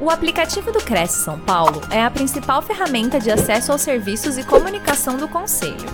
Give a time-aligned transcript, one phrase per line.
[0.00, 4.46] O aplicativo do Cresce São Paulo é a principal ferramenta de acesso aos serviços e
[4.46, 5.88] comunicação do Conselho.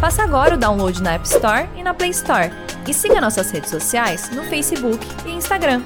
[0.00, 2.48] Faça agora o download na App Store e na Play Store.
[2.88, 5.82] E siga nossas redes sociais no Facebook e Instagram.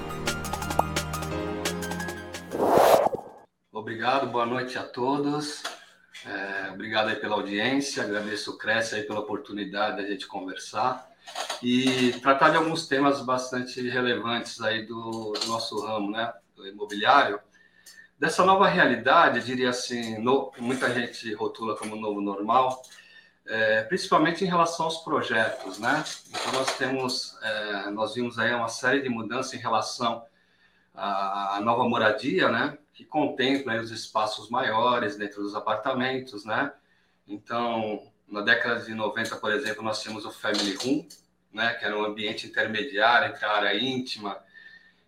[3.73, 5.65] Obrigado, boa noite a todos.
[6.25, 11.11] É, obrigado aí pela audiência, agradeço o Cresce aí pela oportunidade da gente conversar
[11.61, 17.41] e tratar de alguns temas bastante relevantes aí do, do nosso ramo, né, do imobiliário
[18.25, 22.83] dessa nova realidade, diria assim, no, muita gente rotula como novo normal,
[23.45, 26.03] é, principalmente em relação aos projetos, né?
[26.31, 30.25] Então nós temos, é, nós vimos aí uma série de mudanças em relação
[30.95, 32.79] à, à nova moradia, né?
[32.95, 36.73] Que contempla os espaços maiores dentro dos apartamentos, né?
[37.29, 41.07] Então, na década de 90, por exemplo, nós tínhamos o Family Room,
[41.53, 41.75] né?
[41.75, 44.39] Que era um ambiente intermediário entre a área íntima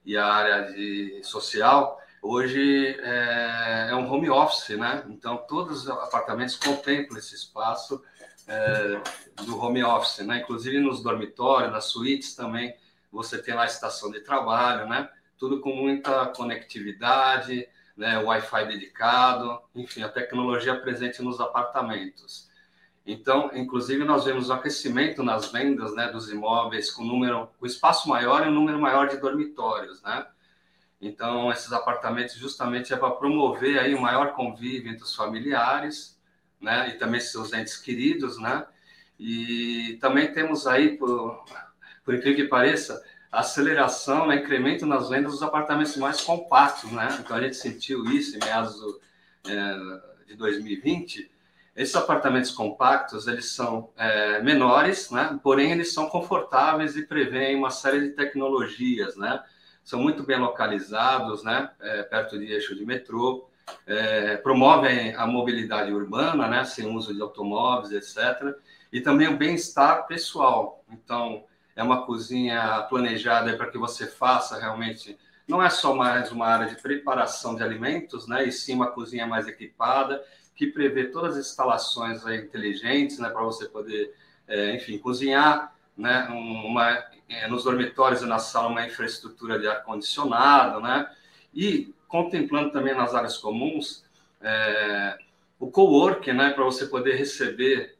[0.05, 1.99] e a área de social
[2.29, 5.05] Hoje é, é, um home office, né?
[5.09, 8.03] Então, todos os apartamentos contemplam esse espaço
[8.49, 9.01] é,
[9.45, 10.41] do home office, né?
[10.41, 12.75] Inclusive nos dormitórios, nas suítes também,
[13.13, 15.09] você tem lá a estação de trabalho, né?
[15.39, 18.19] Tudo com muita conectividade, né?
[18.19, 22.51] Wi-Fi dedicado, enfim, a tecnologia presente nos apartamentos.
[23.07, 28.09] Então, inclusive, nós vemos um aquecimento nas vendas né, dos imóveis com número, com espaço
[28.09, 30.27] maior e um número maior de dormitórios, né?
[31.01, 36.19] Então, esses apartamentos justamente é para promover aí o maior convívio entre os familiares,
[36.61, 38.67] né, e também seus entes queridos, né?
[39.19, 41.45] E também temos aí, por,
[42.05, 47.09] por incrível que pareça, aceleração, né, incremento nas vendas dos apartamentos mais compactos, né?
[47.21, 49.01] Então a gente sentiu isso em meados do,
[49.49, 51.31] é, de 2020.
[51.75, 55.39] Esses apartamentos compactos, eles são é, menores, né?
[55.43, 59.43] Porém, eles são confortáveis e prevêem uma série de tecnologias, né?
[59.87, 63.49] São muito bem localizados, né, é, perto de eixo de metrô,
[63.87, 68.53] é, promovem a mobilidade urbana, né, sem uso de automóveis, etc.
[68.93, 70.85] E também o bem-estar pessoal.
[70.91, 71.45] Então,
[71.77, 75.17] é uma cozinha planejada para que você faça realmente.
[75.47, 79.25] Não é só mais uma área de preparação de alimentos, né, e sim uma cozinha
[79.25, 80.21] mais equipada,
[80.57, 84.13] que prevê todas as instalações inteligentes, né, para você poder,
[84.49, 90.81] é, enfim, cozinhar né, uma, é, nos dormitórios e na sala uma infraestrutura de ar-condicionado,
[90.81, 91.11] né,
[91.55, 94.05] e contemplando também nas áreas comuns
[94.41, 95.19] é,
[95.59, 97.97] o co-work, né, para você poder receber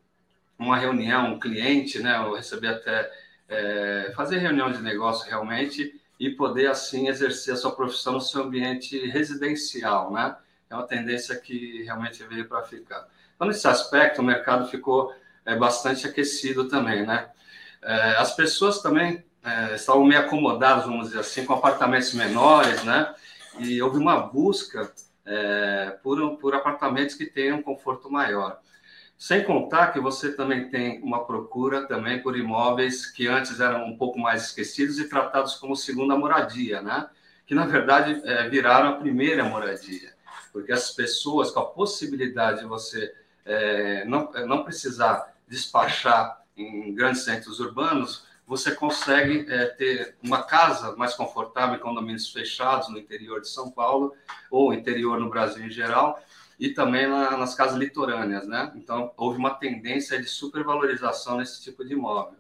[0.59, 3.11] uma reunião, um cliente, né, ou receber até,
[3.49, 8.43] é, fazer reunião de negócio realmente e poder, assim, exercer a sua profissão no seu
[8.43, 10.37] ambiente residencial, né,
[10.69, 13.07] é uma tendência que realmente veio para ficar.
[13.35, 17.31] Então, nesse aspecto, o mercado ficou é, bastante aquecido também, né,
[17.83, 23.15] as pessoas também é, estavam meio acomodadas, vamos dizer assim, com apartamentos menores, né?
[23.61, 24.93] E houve uma busca
[25.25, 28.59] é, por, por apartamentos que tenham um conforto maior.
[29.17, 33.97] Sem contar que você também tem uma procura também por imóveis que antes eram um
[33.97, 37.09] pouco mais esquecidos e tratados como segunda moradia, né?
[37.47, 40.13] Que na verdade é, viraram a primeira moradia,
[40.53, 47.25] porque as pessoas com a possibilidade de você é, não, não precisar despachar em grandes
[47.25, 53.49] centros urbanos, você consegue é, ter uma casa mais confortável condomínios fechados no interior de
[53.49, 54.15] São Paulo
[54.51, 56.23] ou interior no Brasil em geral
[56.59, 58.73] e também na, nas casas litorâneas, né?
[58.77, 62.39] Então houve uma tendência de supervalorização nesse tipo de imóvel.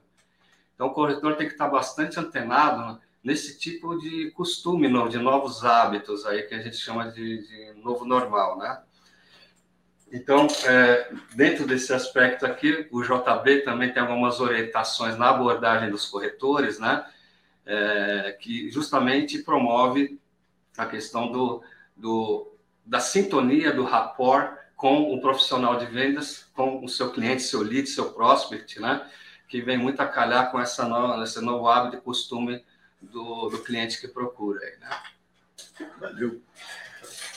[0.75, 5.65] Então o corretor tem que estar bastante antenado nesse tipo de costume novo, de novos
[5.65, 8.81] hábitos aí que a gente chama de, de novo normal, né?
[10.13, 16.07] Então, é, dentro desse aspecto aqui, o JB também tem algumas orientações na abordagem dos
[16.07, 17.05] corretores, né?
[17.65, 20.21] É, que justamente promove
[20.79, 21.63] a questão do,
[21.97, 22.53] do,
[22.85, 27.89] da sintonia, do rapport com o profissional de vendas, com o seu cliente, seu lead,
[27.89, 29.11] seu prospect, né?
[29.49, 32.65] Que vem muito a calhar com essa nova, esse novo hábito e costume
[33.01, 34.61] do, do cliente que procura.
[34.65, 34.91] Aí, né?
[35.99, 36.41] Valeu.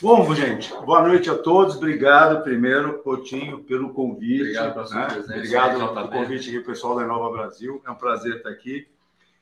[0.01, 1.75] Bom, gente, boa noite a todos.
[1.75, 4.43] Obrigado, primeiro, Coutinho, pelo convite.
[4.43, 5.05] Obrigado pela sua né?
[5.07, 5.33] presença.
[5.33, 7.81] Obrigado pelo convite aqui, pessoal da Nova Brasil.
[7.85, 8.87] É um prazer estar aqui.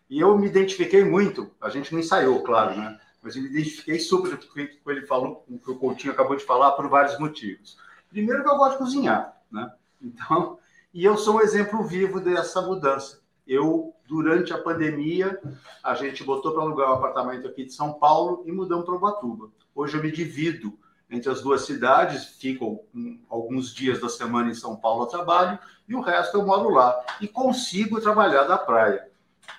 [0.10, 3.00] E eu me identifiquei muito, a gente não ensaiou, claro, né?
[3.22, 6.12] Mas eu me identifiquei super com o que ele falou, com o que o Coutinho
[6.12, 7.78] acabou de falar, por vários motivos.
[8.10, 9.72] Primeiro que eu gosto de cozinhar, né?
[10.02, 10.58] Então,
[10.92, 13.22] e eu sou um exemplo vivo dessa mudança.
[13.46, 15.40] Eu, durante a pandemia,
[15.84, 19.52] a gente botou para alugar um apartamento aqui de São Paulo e mudamos para Ubatuba.
[19.78, 20.76] Hoje eu me divido
[21.08, 22.84] entre as duas cidades, fico
[23.30, 27.00] alguns dias da semana em São Paulo a trabalho e o resto eu moro lá
[27.22, 29.08] e consigo trabalhar da praia,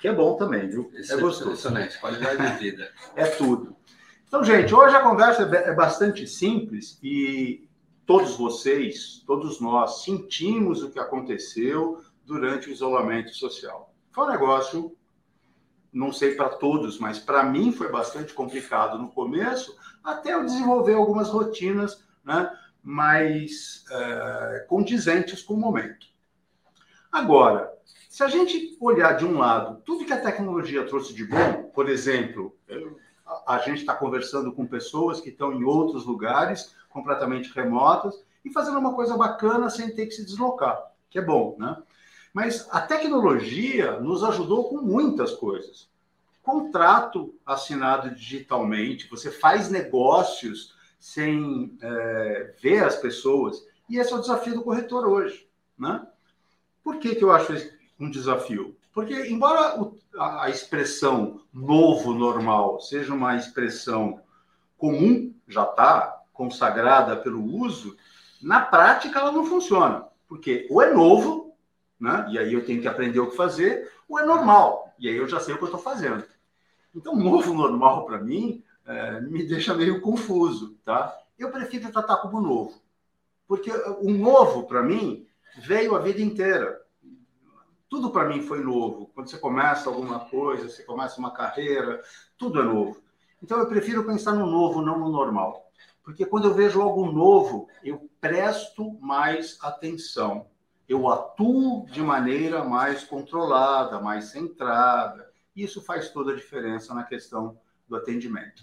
[0.00, 0.90] que é bom também, viu?
[0.92, 1.52] é gostoso.
[1.52, 2.90] Excelente, qualidade de vida.
[3.14, 3.76] é tudo.
[4.26, 7.68] Então, gente, hoje a conversa é bastante simples e
[8.04, 13.94] todos vocês, todos nós, sentimos o que aconteceu durante o isolamento social.
[14.10, 14.96] Foi um negócio,
[15.92, 20.94] não sei para todos, mas para mim foi bastante complicado no começo, até eu desenvolver
[20.94, 22.50] algumas rotinas né,
[22.82, 26.06] mais é, condizentes com o momento.
[27.10, 27.72] Agora,
[28.08, 31.88] se a gente olhar de um lado tudo que a tecnologia trouxe de bom, por
[31.88, 32.56] exemplo,
[33.46, 38.14] a gente está conversando com pessoas que estão em outros lugares, completamente remotas,
[38.44, 41.76] e fazendo uma coisa bacana sem ter que se deslocar, que é bom, né?
[42.32, 45.88] Mas a tecnologia nos ajudou com muitas coisas.
[46.42, 54.20] Contrato assinado digitalmente, você faz negócios sem é, ver as pessoas, e esse é o
[54.20, 55.48] desafio do corretor hoje,
[55.78, 56.06] né?
[56.82, 57.52] Por que, que eu acho
[58.00, 58.76] um desafio?
[58.92, 64.20] Porque, embora a expressão novo normal seja uma expressão
[64.76, 67.96] comum, já está consagrada pelo uso,
[68.40, 70.06] na prática ela não funciona.
[70.28, 71.47] Porque ou é novo,
[71.98, 72.26] né?
[72.30, 75.28] e aí eu tenho que aprender o que fazer, ou é normal, e aí eu
[75.28, 76.24] já sei o que eu estou fazendo.
[76.94, 80.76] Então, novo normal, para mim, é, me deixa meio confuso.
[80.84, 81.16] Tá?
[81.38, 82.80] Eu prefiro tratar como novo.
[83.46, 85.26] Porque o novo, para mim,
[85.58, 86.80] veio a vida inteira
[87.88, 89.10] tudo para mim foi novo.
[89.14, 92.02] Quando você começa alguma coisa, você começa uma carreira,
[92.36, 93.02] tudo é novo.
[93.42, 95.70] Então eu prefiro pensar no novo, não no normal.
[96.02, 100.46] Porque quando eu vejo algo novo, eu presto mais atenção.
[100.88, 105.30] Eu atuo de maneira mais controlada, mais centrada.
[105.54, 107.58] Isso faz toda a diferença na questão
[107.88, 108.62] do atendimento.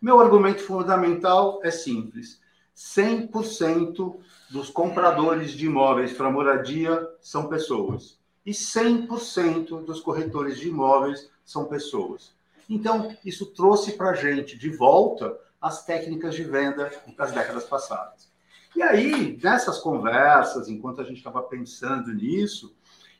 [0.00, 2.40] Meu argumento fundamental é simples.
[2.76, 4.16] 100%
[4.50, 11.66] dos compradores de imóveis para moradia são pessoas e 100% dos corretores de imóveis são
[11.66, 12.34] pessoas.
[12.68, 18.31] Então, isso trouxe para a gente de volta as técnicas de venda das décadas passadas.
[18.74, 22.74] E aí, nessas conversas, enquanto a gente estava pensando nisso,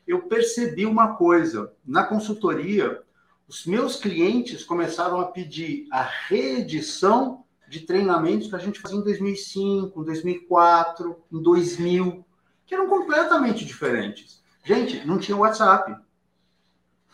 [0.07, 1.71] eu percebi uma coisa.
[1.85, 3.01] Na consultoria,
[3.47, 9.03] os meus clientes começaram a pedir a reedição de treinamentos que a gente fazia em
[9.03, 12.25] 2005, em 2004, em 2000,
[12.65, 14.43] que eram completamente diferentes.
[14.63, 15.95] Gente, não tinha WhatsApp.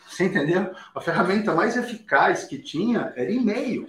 [0.08, 0.74] Você entendeu?
[0.94, 3.88] A ferramenta mais eficaz que tinha era e-mail.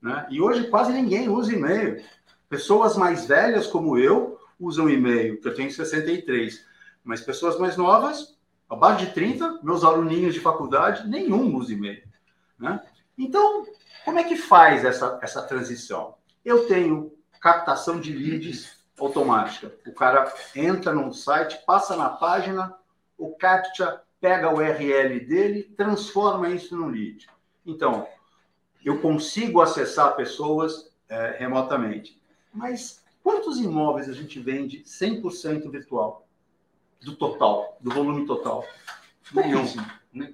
[0.00, 0.26] Né?
[0.30, 2.02] E hoje quase ninguém usa e-mail.
[2.48, 6.64] Pessoas mais velhas como eu usam e-mail, que eu tenho 63.
[7.04, 8.36] Mas pessoas mais novas,
[8.68, 12.02] abaixo de 30, meus aluninhos de faculdade, nenhum usa e-mail.
[12.58, 12.80] Né?
[13.16, 13.66] Então,
[14.04, 16.16] como é que faz essa, essa transição?
[16.44, 19.72] Eu tenho captação de leads automática.
[19.86, 22.74] O cara entra num site, passa na página,
[23.18, 27.26] o CAPTCHA pega o URL dele, transforma isso num lead.
[27.64, 28.06] Então,
[28.84, 32.20] eu consigo acessar pessoas é, remotamente.
[32.56, 36.26] Mas quantos imóveis a gente vende 100% virtual?
[37.02, 38.64] Do total, do volume total?
[39.34, 39.66] Nenhum.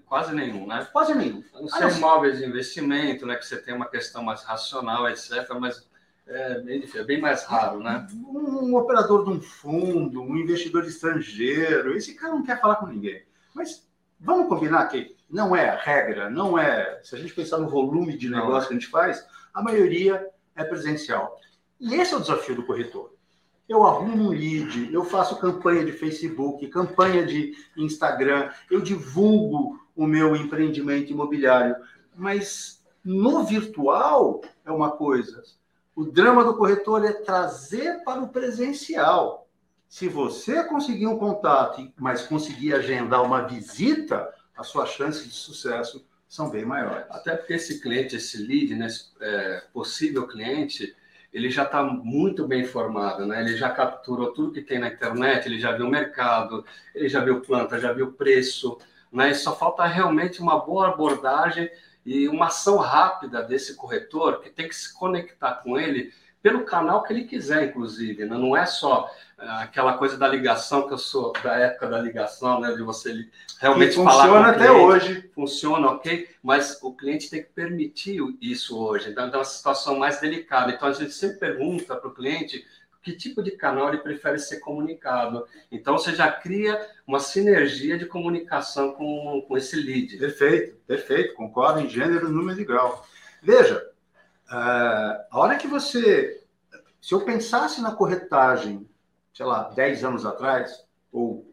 [0.06, 0.86] Quase nenhum, né?
[0.92, 1.42] Quase nenhum.
[1.68, 3.34] São imóveis de investimento, né?
[3.34, 5.48] Que você tem uma questão mais racional, etc.
[5.58, 5.84] Mas
[6.26, 8.06] é bem, é bem mais raro, né?
[8.14, 12.86] Um, um, operador de um fundo, um investidor estrangeiro, esse cara não quer falar com
[12.86, 13.24] ninguém.
[13.52, 13.84] Mas
[14.20, 17.00] vamos combinar que não é a regra, não é.
[17.02, 18.68] Se a gente pensar no volume de negócio não.
[18.68, 21.40] que a gente faz, a maioria é presencial.
[21.82, 23.12] E esse é o desafio do corretor.
[23.68, 30.06] Eu arrumo um lead, eu faço campanha de Facebook, campanha de Instagram, eu divulgo o
[30.06, 31.74] meu empreendimento imobiliário,
[32.14, 35.42] mas no virtual é uma coisa,
[35.96, 39.48] o drama do corretor é trazer para o presencial.
[39.88, 46.06] Se você conseguir um contato, mas conseguir agendar uma visita, as suas chances de sucesso
[46.28, 47.06] são bem maiores.
[47.10, 48.86] Até porque esse cliente, esse lead, né,
[49.20, 50.94] é, possível cliente,
[51.32, 53.40] ele já está muito bem informado, né?
[53.40, 57.24] Ele já capturou tudo que tem na internet, ele já viu o mercado, ele já
[57.24, 58.78] viu planta, já viu preço,
[59.10, 59.30] né?
[59.30, 61.70] E só falta realmente uma boa abordagem
[62.04, 66.12] e uma ação rápida desse corretor que tem que se conectar com ele
[66.42, 68.24] pelo canal que ele quiser, inclusive.
[68.24, 68.36] Né?
[68.36, 69.08] Não é só
[69.38, 72.72] é, aquela coisa da ligação, que eu sou da época da ligação, né?
[72.72, 73.28] de você
[73.60, 75.30] realmente falar com Funciona até hoje.
[75.34, 76.28] Funciona, ok?
[76.42, 79.10] Mas o cliente tem que permitir isso hoje.
[79.10, 80.72] Então, é uma situação mais delicada.
[80.72, 82.66] Então, a gente sempre pergunta para o cliente
[83.02, 85.44] que tipo de canal ele prefere ser comunicado.
[85.70, 90.16] Então, você já cria uma sinergia de comunicação com, com esse lead.
[90.16, 91.34] Perfeito, perfeito.
[91.34, 93.04] Concordo em gênero, número e grau.
[93.42, 93.91] Veja,
[94.58, 96.42] a hora que você...
[97.00, 98.88] Se eu pensasse na corretagem,
[99.34, 101.44] sei lá, 10 anos atrás, ou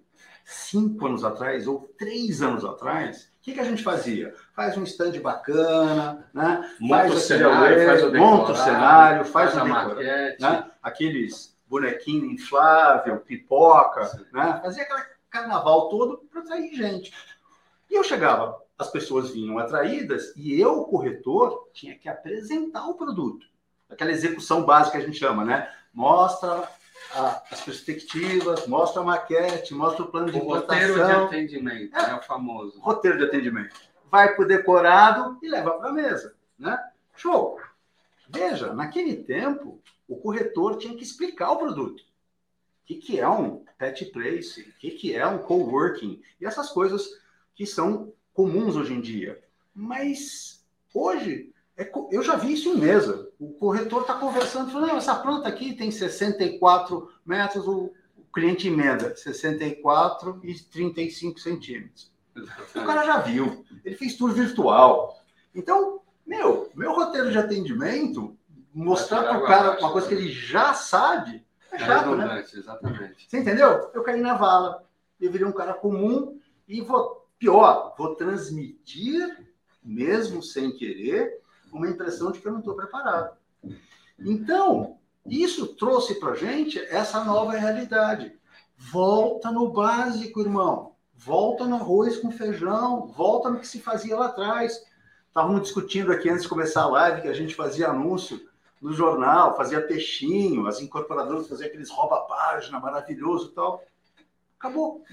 [0.45, 4.33] 5 anos atrás, ou 3 anos atrás, o que, que a gente fazia?
[4.55, 6.69] Faz um stand bacana, né?
[6.79, 10.41] Monta faz o cenário, faz o monta o decorado, cenário, faz, faz a decora- maquete.
[10.41, 10.71] né?
[10.83, 14.25] Aqueles bonequinhos inflável, pipoca, Sim.
[14.33, 14.59] né?
[14.61, 17.13] Fazia aquele carnaval todo para atrair gente.
[17.89, 23.45] E eu chegava, as pessoas vinham atraídas e eu, corretor, tinha que apresentar o produto.
[23.89, 25.69] Aquela execução básica que a gente chama, né?
[25.93, 26.69] Mostra
[27.13, 32.15] a- as perspectivas, mostra a maquete, mostra o plano de O roteiro de atendimento, é
[32.15, 32.79] o famoso.
[32.79, 33.75] roteiro de atendimento.
[34.09, 36.79] Vai para o decorado e leva para a mesa, né?
[37.15, 37.59] Show!
[38.29, 41.99] Veja, naquele tempo, o corretor tinha que explicar o produto.
[42.01, 42.05] O
[42.85, 44.61] que, que é um pet place?
[44.61, 46.21] O que, que é um coworking?
[46.39, 47.07] E essas coisas
[47.55, 49.37] que são comuns hoje em dia.
[49.75, 53.29] Mas hoje, é eu já vi isso em mesa.
[53.37, 57.91] O corretor está conversando, falando, não, essa planta aqui tem 64 metros, o
[58.33, 62.13] cliente emenda 64 e 35 centímetros.
[62.73, 65.21] O cara já viu, ele fez tour virtual.
[65.53, 68.37] Então, meu, meu roteiro de atendimento,
[68.73, 70.21] mostrar para o cara uma coisa que né?
[70.21, 72.23] ele já sabe, é É chato, né?
[72.23, 73.29] redundante, exatamente.
[73.29, 73.91] Você entendeu?
[73.93, 74.85] Eu caí na vala.
[75.19, 79.47] Eu virei um cara comum e vou, pior, vou transmitir,
[79.81, 81.41] mesmo sem querer,
[81.71, 83.37] uma impressão de que eu não estou preparado.
[84.19, 88.37] Então, isso trouxe para gente essa nova realidade.
[88.77, 90.95] Volta no básico, irmão.
[91.13, 93.07] Volta no arroz com feijão.
[93.07, 94.85] Volta no que se fazia lá atrás.
[95.27, 98.49] Estávamos discutindo aqui antes de começar a live que a gente fazia anúncio
[98.81, 103.83] no jornal, fazia peixinho, as incorporadoras faziam aqueles rouba-página maravilhoso e tal.
[104.57, 105.03] Acabou.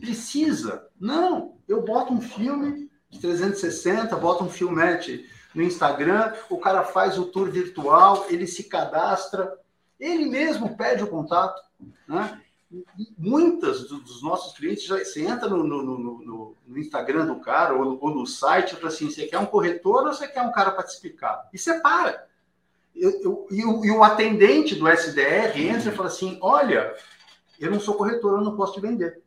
[0.00, 0.86] Precisa.
[1.00, 1.56] Não.
[1.68, 7.26] Eu boto um filme de 360, boto um filmete no Instagram, o cara faz o
[7.26, 9.56] tour virtual, ele se cadastra,
[10.00, 11.62] ele mesmo pede o contato.
[12.08, 12.40] Né?
[13.16, 17.72] Muitas do- dos nossos clientes já você entra no, no- no- no- Instagram do cara
[17.74, 20.50] ou no, ou no site fala assim: você quer um corretor ou você quer um
[20.50, 21.48] cara para te explicar?
[21.52, 22.26] E separa.
[22.96, 26.94] Eu- eu- e, o, e o atendente do SDR entra e fala assim: olha,
[27.60, 29.22] eu não sou corretor, eu não posso te vender.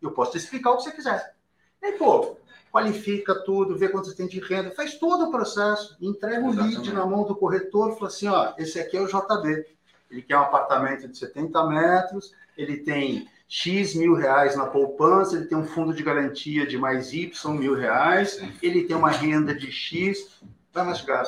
[0.00, 1.34] Eu posso te explicar o que você quiser.
[1.82, 2.36] E aí, pô,
[2.70, 6.68] qualifica tudo, vê quanto você tem de renda, faz todo o processo, entrega o lead
[6.68, 6.92] Exatamente.
[6.92, 9.66] na mão do corretor, fala assim, ó, esse aqui é o JB.
[10.10, 15.46] Ele quer um apartamento de 70 metros, ele tem X mil reais na poupança, ele
[15.46, 19.70] tem um fundo de garantia de mais Y mil reais, ele tem uma renda de
[19.70, 20.40] X,
[20.72, 21.24] vai mastigar.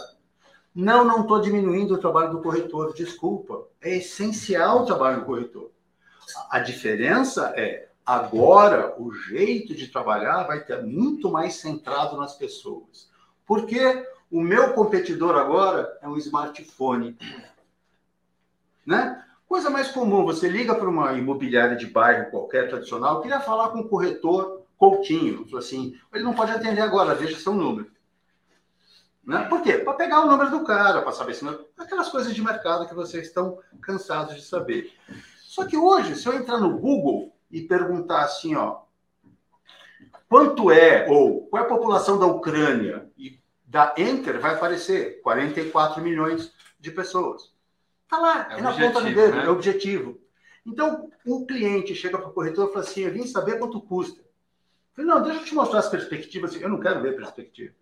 [0.75, 3.67] Não, não estou diminuindo o trabalho do corretor, desculpa.
[3.81, 5.71] É essencial o trabalho do corretor.
[6.49, 13.09] A diferença é agora o jeito de trabalhar vai ter muito mais centrado nas pessoas.
[13.47, 17.17] Porque o meu competidor agora é um smartphone.
[18.85, 19.25] Né?
[19.47, 23.81] Coisa mais comum, você liga para uma imobiliária de bairro qualquer tradicional, queria falar com
[23.81, 25.47] o corretor Coutinho.
[25.57, 27.93] Assim, ele não pode atender agora, deixa seu número.
[29.25, 29.45] Né?
[29.45, 29.79] Por quê?
[29.79, 31.65] Para pegar o número do cara, para saber se não...
[31.79, 34.93] aquelas coisas de mercado que vocês estão cansados de saber.
[35.43, 38.81] Só que hoje, se eu entrar no Google e perguntar assim, ó,
[40.29, 46.03] quanto é ou qual é a população da Ucrânia e da Enter vai aparecer 44
[46.03, 47.53] milhões de pessoas.
[48.09, 49.45] Tá lá, É é, na ponta do dedo, né?
[49.45, 50.19] é objetivo.
[50.67, 54.21] Então, o cliente chega para o corretor e fala assim, eu vim saber quanto custa.
[54.21, 54.27] Eu
[54.95, 56.55] falei, não, deixa eu te mostrar as perspectivas.
[56.61, 57.75] Eu não quero ver perspectiva.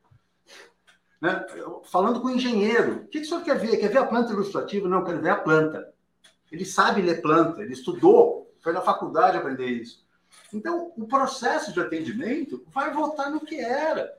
[1.20, 1.44] Né?
[1.56, 3.78] Eu- Falando com o engenheiro, o que, que o senhor quer ver?
[3.78, 4.88] Quer ver a planta ilustrativa?
[4.88, 5.92] Não, eu quero ver a planta.
[6.52, 8.37] Ele sabe ler planta, ele estudou,
[8.68, 10.04] foi na faculdade aprender isso.
[10.52, 14.14] Então, o processo de atendimento vai voltar no que era.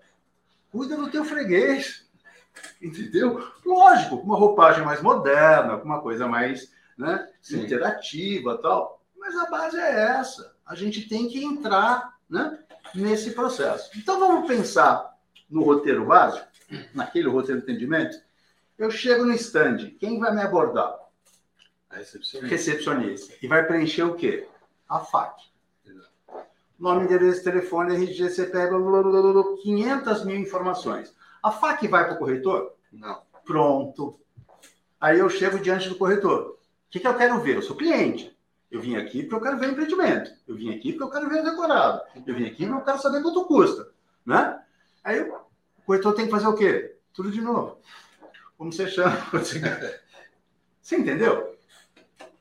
[0.71, 2.09] Cuida do teu freguês.
[2.81, 3.47] Entendeu?
[3.63, 7.61] Lógico, com uma roupagem mais moderna, com uma coisa mais né, Sim.
[7.61, 8.99] interativa tal.
[9.19, 10.55] Mas a base é essa.
[10.65, 12.57] A gente tem que entrar né,
[12.95, 13.91] nesse processo.
[13.99, 15.15] Então, vamos pensar
[15.47, 16.47] no roteiro básico,
[16.95, 18.17] naquele roteiro de atendimento.
[18.79, 20.98] Eu chego no stand, quem vai me abordar?
[21.89, 22.47] A recepcionista.
[22.47, 23.33] recepcionista.
[23.41, 24.47] E vai preencher o quê?
[24.87, 25.43] A FAQ.
[25.85, 26.09] Exato.
[26.77, 31.13] Nome, endereço, telefone, RG, CPF, blá, blá, blá, blá, blá, 500 mil informações.
[31.41, 32.73] A FAQ vai para o corretor?
[32.91, 33.21] Não.
[33.45, 34.19] Pronto.
[35.01, 36.51] Aí eu chego diante do corretor.
[36.51, 36.57] O
[36.91, 37.55] que, que eu quero ver?
[37.55, 38.37] Eu sou cliente.
[38.69, 40.31] Eu vim aqui porque eu quero ver o empreendimento.
[40.47, 42.01] Eu vim aqui porque eu quero ver o decorado.
[42.25, 43.89] Eu vim aqui porque eu quero saber quanto custa.
[44.25, 44.59] Né?
[45.03, 45.39] Aí o
[45.85, 46.95] corretor tem que fazer o quê?
[47.13, 47.79] Tudo de novo.
[48.57, 49.15] Como você chama?
[50.81, 51.58] Você entendeu?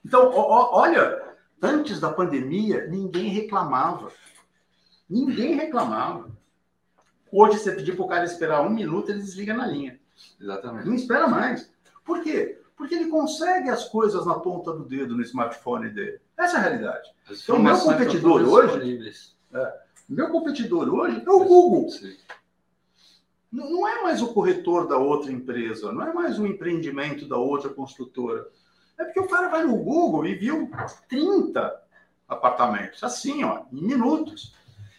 [0.05, 4.11] Então, olha, antes da pandemia, ninguém reclamava.
[5.09, 6.31] Ninguém reclamava.
[7.31, 9.99] Hoje, você pedir para o cara esperar um minuto, ele desliga na linha.
[10.41, 10.87] Exatamente.
[10.87, 11.71] Não espera mais.
[12.05, 12.61] Por quê?
[12.77, 16.21] Porque ele consegue as coisas na ponta do dedo no smartphone dele.
[16.39, 17.11] Essa é a realidade.
[17.29, 19.37] As Então, meu competidor hoje- disponíveis.
[20.09, 21.91] Meu competidor hoje é o Google.
[21.91, 22.17] Sim.
[23.51, 27.71] Não é mais o corretor da outra empresa, não é mais o empreendimento da outra
[27.71, 28.47] construtora.
[28.99, 30.71] É porque o cara vai no Google e viu
[31.09, 31.83] 30
[32.29, 34.55] apartamentos, assim, ó, em minutos.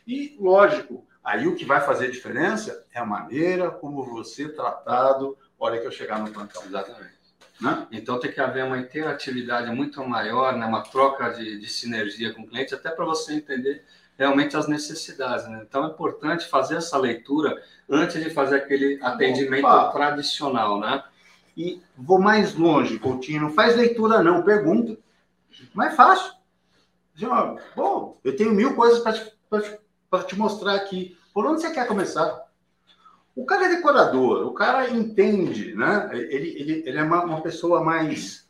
[0.07, 5.37] E, lógico, aí o que vai fazer diferença é a maneira como você é tratado
[5.59, 6.63] hora que eu chegar no plantão.
[6.63, 7.19] Exatamente.
[7.59, 7.87] Né?
[7.91, 10.65] Então tem que haver uma interatividade muito maior, né?
[10.65, 13.83] uma troca de, de sinergia com o cliente, até para você entender
[14.17, 15.47] realmente as necessidades.
[15.47, 15.65] Né?
[15.67, 19.91] Então é importante fazer essa leitura antes de fazer aquele atendimento Opa.
[19.91, 20.79] tradicional.
[20.79, 21.03] Né?
[21.59, 24.97] E vou mais longe, Coutinho, não faz leitura não, pergunta.
[25.73, 26.31] Mais fácil.
[27.75, 31.17] Bom, eu tenho mil coisas para te, te, te mostrar aqui.
[31.33, 32.47] Por onde você quer começar?
[33.35, 36.09] O cara é decorador, o cara entende, né?
[36.13, 38.47] Ele, ele, ele é uma, uma pessoa mais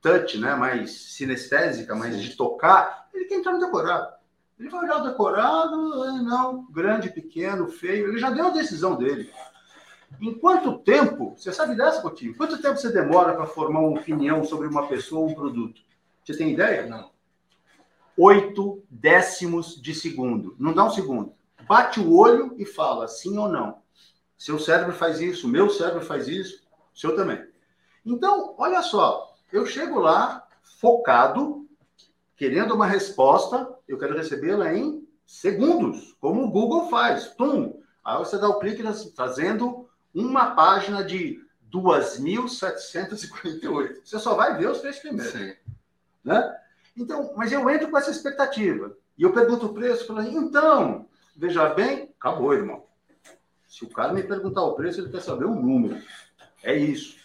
[0.00, 0.54] touch, né?
[0.54, 3.06] Mais sinestésica, mais de tocar.
[3.12, 4.14] Ele quer entrar no decorado.
[4.58, 8.08] Ele vai olhar o decorado, é, não, grande, pequeno, feio.
[8.08, 9.30] Ele já deu a decisão dele.
[10.20, 12.36] Em quanto tempo, você sabe dessa, Coutinho?
[12.36, 15.82] Quanto tempo você demora para formar uma opinião sobre uma pessoa ou um produto?
[16.24, 16.86] Você tem ideia?
[16.86, 17.10] Não.
[18.16, 20.56] Oito décimos de segundo.
[20.58, 21.34] Não dá um segundo.
[21.68, 23.78] Bate o olho e fala sim ou não.
[24.38, 26.62] Seu cérebro faz isso, meu cérebro faz isso,
[26.94, 27.44] seu também.
[28.04, 30.46] Então, olha só, eu chego lá
[30.78, 31.66] focado,
[32.36, 37.34] querendo uma resposta, eu quero recebê-la em segundos, como o Google faz.
[37.34, 37.80] Tum!
[38.04, 38.82] Aí você dá o clique
[39.14, 39.85] trazendo
[40.24, 44.00] uma página de 2.748.
[44.04, 45.32] Você só vai ver os três primeiros.
[45.32, 45.54] Sim.
[46.24, 46.58] Né?
[46.96, 48.96] Então, mas eu entro com essa expectativa.
[49.18, 51.06] E eu pergunto o preço, falo, então,
[51.36, 52.86] veja bem, acabou, irmão.
[53.66, 56.00] Se o cara me perguntar o preço, ele quer saber o número.
[56.62, 57.16] É isso.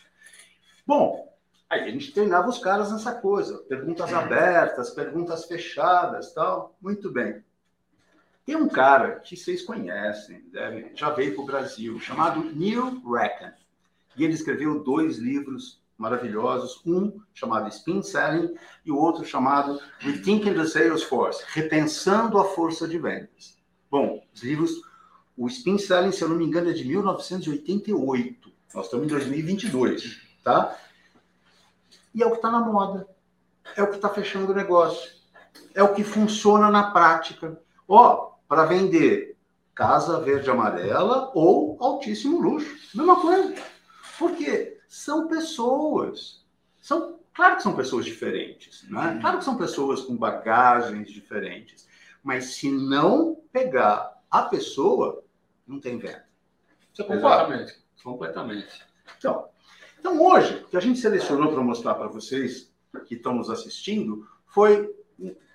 [0.85, 1.33] Bom,
[1.69, 3.59] aí a gente treinava os caras nessa coisa.
[3.59, 6.75] Perguntas abertas, perguntas fechadas, tal.
[6.81, 7.41] Muito bem.
[8.51, 10.43] Tem um cara que vocês conhecem,
[10.93, 13.53] já veio para o Brasil, chamado Neil Racken.
[14.17, 18.53] E ele escreveu dois livros maravilhosos, um chamado Spin Selling
[18.85, 23.57] e o outro chamado Rethinking the Sales Force, Repensando a Força de Vendas.
[23.89, 24.81] Bom, os livros
[25.37, 28.51] o Spin Selling, se eu não me engano, é de 1988.
[28.75, 30.77] Nós estamos em 2022, tá?
[32.13, 33.07] E é o que está na moda.
[33.77, 35.09] É o que está fechando o negócio.
[35.73, 37.57] É o que funciona na prática.
[37.87, 39.37] Ó, para vender
[39.73, 42.75] casa verde amarela ou altíssimo luxo.
[42.93, 43.55] Mesma coisa.
[44.19, 46.45] Porque são pessoas.
[46.77, 49.19] São, claro que são pessoas diferentes, né?
[49.21, 51.87] Claro que são pessoas com bagagens diferentes.
[52.21, 55.23] Mas se não pegar a pessoa,
[55.65, 56.25] não tem venda.
[56.93, 57.53] Você concorda?
[57.55, 58.85] Exatamente, completamente.
[59.17, 59.47] Então,
[59.97, 62.69] então, hoje, o que a gente selecionou para mostrar para vocês
[63.05, 64.93] que estão nos assistindo foi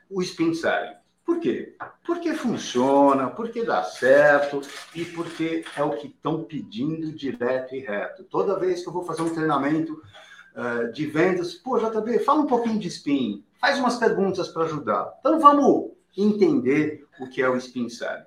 [0.09, 0.97] o Spin Selling.
[1.27, 1.75] Por quê?
[2.07, 4.61] Porque funciona, porque dá certo
[4.95, 8.23] e porque é o que estão pedindo direto e reto.
[8.25, 10.01] Toda vez que eu vou fazer um treinamento
[10.55, 15.13] uh, de vendas, pô, JB, fala um pouquinho de Spin, faz umas perguntas para ajudar.
[15.19, 18.25] Então, vamos entender o que é o Spin Selling.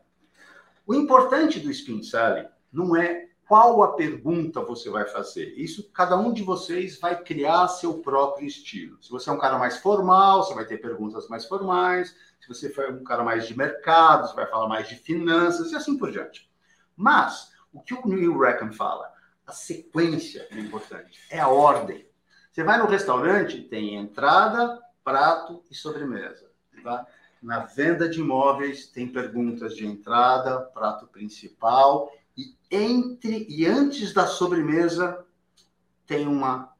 [0.89, 5.55] O importante do spin selling não é qual a pergunta você vai fazer.
[5.57, 9.01] Isso cada um de vocês vai criar seu próprio estilo.
[9.01, 12.15] Se você é um cara mais formal, você vai ter perguntas mais formais.
[12.39, 15.75] Se você for um cara mais de mercado, você vai falar mais de finanças e
[15.75, 16.47] assim por diante.
[16.95, 19.11] Mas o que o Neil Rackham fala?
[19.47, 22.07] A sequência é importante, é a ordem.
[22.51, 26.51] Você vai no restaurante, tem entrada, prato e sobremesa.
[26.83, 27.03] Tá?
[27.41, 34.25] Na venda de imóveis tem perguntas de entrada, prato principal e entre e antes da
[34.25, 35.25] sobremesa
[36.07, 36.73] tem uma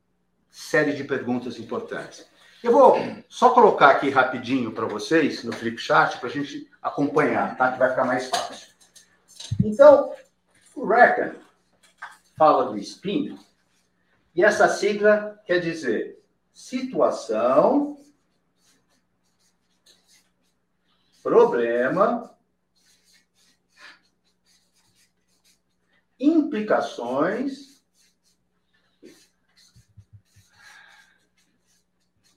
[0.49, 2.25] série de perguntas importantes.
[2.63, 7.73] Eu vou só colocar aqui rapidinho para vocês no Flipchart para a gente acompanhar, tá?
[7.73, 8.69] Que vai ficar mais fácil.
[9.63, 10.13] Então,
[10.75, 11.37] o Reckon
[12.37, 13.37] fala do SPIN
[14.33, 17.97] e essa sigla quer dizer situação
[21.21, 22.33] problema,
[26.19, 27.83] implicações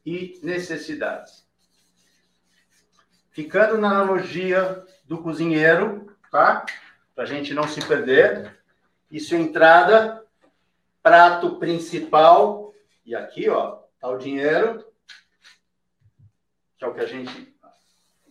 [0.04, 1.46] e necessidades.
[3.30, 6.64] Ficando na analogia do cozinheiro, tá?
[7.14, 8.60] Para a gente não se perder.
[9.10, 10.24] Isso é entrada,
[11.02, 14.86] prato principal, e aqui, ó, tá o dinheiro,
[16.78, 17.54] que é o que a gente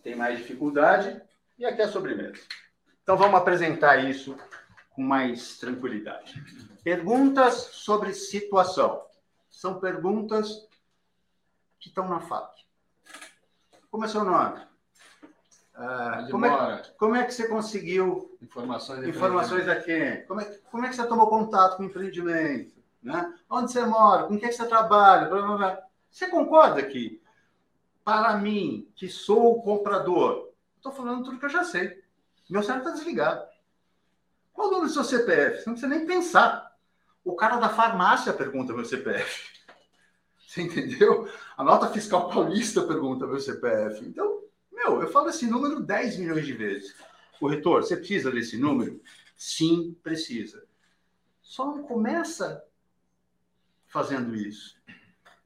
[0.02, 1.20] tem mais dificuldade,
[1.58, 2.40] e aqui é a sobremesa.
[3.02, 4.36] Então vamos apresentar isso
[4.94, 6.42] com mais tranquilidade.
[6.82, 9.02] Perguntas sobre situação.
[9.50, 10.66] São perguntas
[11.78, 12.62] que estão na FAQ.
[13.90, 14.60] Como é seu nome?
[15.74, 20.24] Ah, como, é, como, é, que você conseguiu informações, informações da quem?
[20.26, 22.72] Como é, como é que você tomou contato com o empreendimento?
[23.02, 23.34] Né?
[23.48, 24.24] Onde você mora?
[24.24, 25.28] Com quem que você trabalha?
[25.28, 25.82] Blá, blá, blá.
[26.10, 27.20] Você concorda que,
[28.04, 32.02] para mim, que sou o comprador, estou falando tudo que eu já sei.
[32.50, 33.51] Meu cérebro está desligado.
[34.52, 35.58] Qual o número do seu CPF?
[35.58, 36.72] Você não precisa nem pensar.
[37.24, 39.50] O cara da farmácia pergunta meu CPF.
[40.46, 41.26] Você entendeu?
[41.56, 44.04] A nota fiscal paulista pergunta meu CPF.
[44.04, 46.94] Então, meu, eu falo esse número 10 milhões de vezes.
[47.38, 49.00] Corretor, você precisa desse número?
[49.36, 50.64] Sim, precisa.
[51.40, 52.64] Só não começa
[53.86, 54.76] fazendo isso.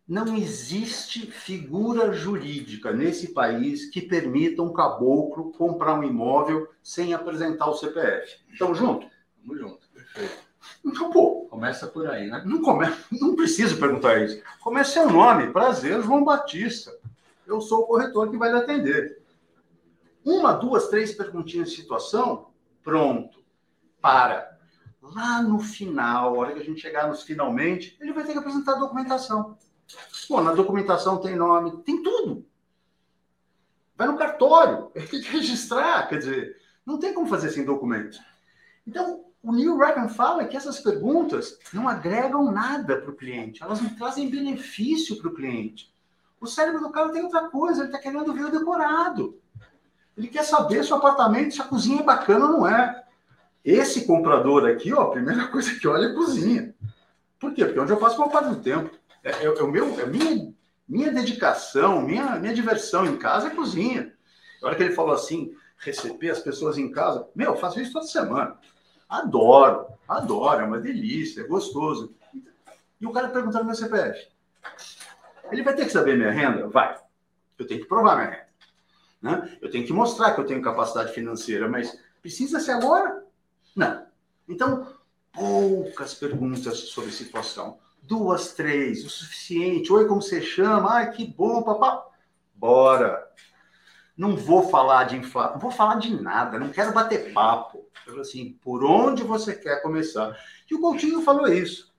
[0.08, 7.68] Não existe figura jurídica nesse país que permita um caboclo comprar um imóvel sem apresentar
[7.68, 8.36] o CPF.
[8.52, 9.10] Estamos juntos?
[9.36, 10.46] Estamos juntos, perfeito.
[10.84, 11.46] Então, pô.
[11.50, 12.42] Começa por aí, né?
[12.44, 12.86] Não, come...
[13.10, 14.42] não preciso perguntar isso.
[14.60, 15.50] Comece seu nome.
[15.50, 16.94] Prazer, João Batista.
[17.46, 19.22] Eu sou o corretor que vai lhe atender.
[20.24, 22.48] Uma, duas, três perguntinhas de situação,
[22.82, 23.42] pronto.
[24.00, 24.58] Para.
[25.00, 28.38] Lá no final, a hora que a gente chegar nos finalmente, ele vai ter que
[28.38, 29.56] apresentar a documentação.
[30.28, 32.46] Pô, na documentação tem nome, tem tudo.
[33.96, 38.18] Vai no cartório, tem que registrar, quer dizer, não tem como fazer sem documento.
[38.86, 43.80] Então, o Neil Rackham fala que essas perguntas não agregam nada para o cliente, elas
[43.80, 45.94] não trazem benefício para o cliente.
[46.40, 49.40] O cérebro do cara tem outra coisa, ele está querendo ver o decorado.
[50.16, 53.04] Ele quer saber se o apartamento, se a cozinha é bacana ou não é.
[53.64, 56.74] Esse comprador aqui, ó, a primeira coisa que olha é a cozinha.
[57.38, 57.64] Por quê?
[57.64, 58.90] Porque onde eu passo uma parte do tempo.
[59.26, 60.54] É, é, é o meu, é minha,
[60.88, 64.14] minha dedicação, minha, minha diversão em casa é cozinha.
[64.62, 67.92] A hora que ele falou assim, receber as pessoas em casa, meu, eu faço isso
[67.92, 68.56] toda semana.
[69.08, 72.14] Adoro, adoro, é uma delícia, é gostoso.
[73.00, 74.28] E o cara perguntando meu CPF.
[75.50, 76.68] Ele vai ter que saber minha renda?
[76.68, 76.96] Vai.
[77.58, 78.46] Eu tenho que provar minha renda.
[79.20, 79.58] Né?
[79.60, 83.24] Eu tenho que mostrar que eu tenho capacidade financeira, mas precisa ser agora?
[83.74, 84.06] Não.
[84.48, 84.86] Então,
[85.32, 87.78] poucas perguntas sobre situação.
[88.06, 89.92] Duas, três, o suficiente.
[89.92, 90.92] Oi, como você chama?
[90.92, 92.06] Ai, que bom, papá.
[92.54, 93.26] Bora.
[94.16, 97.84] Não vou falar de inflação, não vou falar de nada, não quero bater papo.
[98.06, 100.38] Eu assim, por onde você quer começar?
[100.70, 101.92] E o Coutinho falou isso.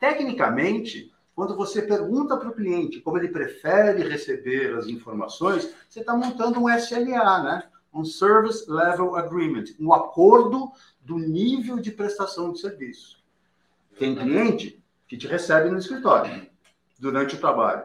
[0.00, 6.16] Tecnicamente, quando você pergunta para o cliente como ele prefere receber as informações, você está
[6.16, 7.62] montando um SLA, né?
[7.92, 13.22] Um Service Level Agreement, um acordo do nível de prestação de serviço.
[13.98, 14.79] Tem cliente
[15.10, 16.48] que te recebe no escritório
[16.96, 17.84] durante o trabalho.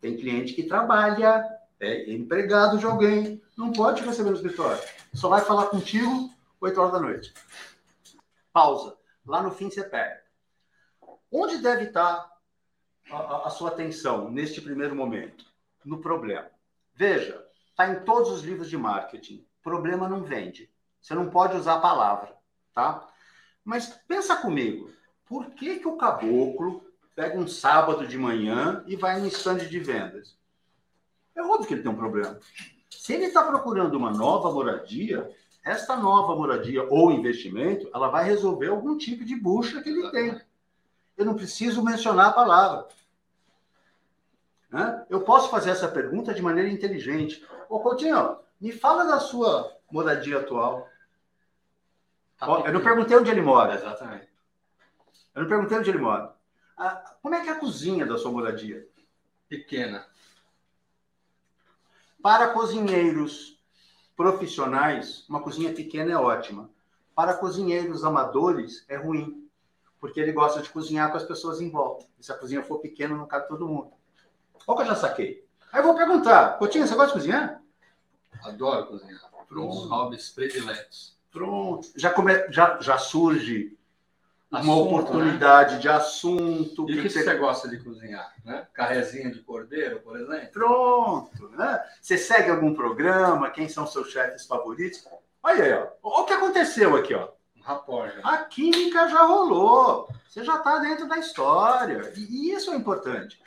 [0.00, 1.46] Tem cliente que trabalha,
[1.78, 4.82] é empregado de alguém, não pode receber no escritório.
[5.12, 6.30] Só vai falar contigo
[6.62, 7.34] 8 horas da noite.
[8.54, 8.96] Pausa.
[9.26, 10.22] Lá no fim você pega.
[11.30, 12.32] Onde deve estar
[13.10, 15.44] a, a sua atenção neste primeiro momento?
[15.84, 16.48] No problema.
[16.94, 19.46] Veja, está em todos os livros de marketing.
[19.62, 20.72] Problema não vende.
[21.02, 22.34] Você não pode usar a palavra,
[22.72, 23.06] tá?
[23.62, 24.90] Mas pensa comigo.
[25.32, 26.84] Por que, que o caboclo
[27.16, 30.36] pega um sábado de manhã e vai no stand de vendas?
[31.34, 32.38] É óbvio que ele tem um problema.
[32.90, 38.66] Se ele está procurando uma nova moradia, esta nova moradia ou investimento, ela vai resolver
[38.66, 40.38] algum tipo de bucha que ele tem.
[41.16, 42.88] Eu não preciso mencionar a palavra.
[44.68, 45.06] Né?
[45.08, 47.42] Eu posso fazer essa pergunta de maneira inteligente.
[47.70, 50.86] Ô, Coutinho, me fala da sua moradia atual.
[52.36, 53.76] Tá Ó, eu não perguntei onde ele mora.
[53.76, 54.31] Exatamente.
[55.34, 56.34] Eu não perguntei onde ele mora.
[56.76, 58.86] Ah, como é que é a cozinha da sua moradia?
[59.48, 60.06] Pequena.
[62.22, 63.60] Para cozinheiros
[64.16, 66.70] profissionais, uma cozinha pequena é ótima.
[67.14, 69.48] Para cozinheiros amadores, é ruim,
[70.00, 72.06] porque ele gosta de cozinhar com as pessoas em volta.
[72.18, 73.92] E se a cozinha for pequena, não cabe todo mundo.
[74.64, 75.44] Qual que eu já saquei?
[75.72, 77.62] Aí eu vou perguntar, Coutinho, você gosta de cozinhar?
[78.44, 79.20] Adoro cozinhar.
[79.48, 79.84] Pronto.
[79.84, 81.16] Um hobbies prediletos.
[81.30, 81.88] Pronto.
[81.96, 82.50] Já, come...
[82.50, 83.76] já, já surge
[84.56, 85.80] assunto, uma oportunidade né?
[85.80, 86.82] de assunto.
[86.88, 87.24] E o que, que, você...
[87.24, 88.32] você gosta de cozinhar?
[88.44, 88.66] Né?
[88.72, 90.48] Carrezinha de cordeiro, por exemplo?
[90.52, 91.48] Pronto.
[91.50, 91.84] Né?
[92.00, 93.50] Você segue algum programa?
[93.50, 95.06] Quem são seus chefes favoritos?
[95.42, 96.20] Olha aí, ó.
[96.20, 97.28] o que aconteceu aqui, ó.
[97.62, 100.08] Rapor, A química já rolou.
[100.28, 102.12] Você já está dentro da história.
[102.16, 103.40] E isso é importante.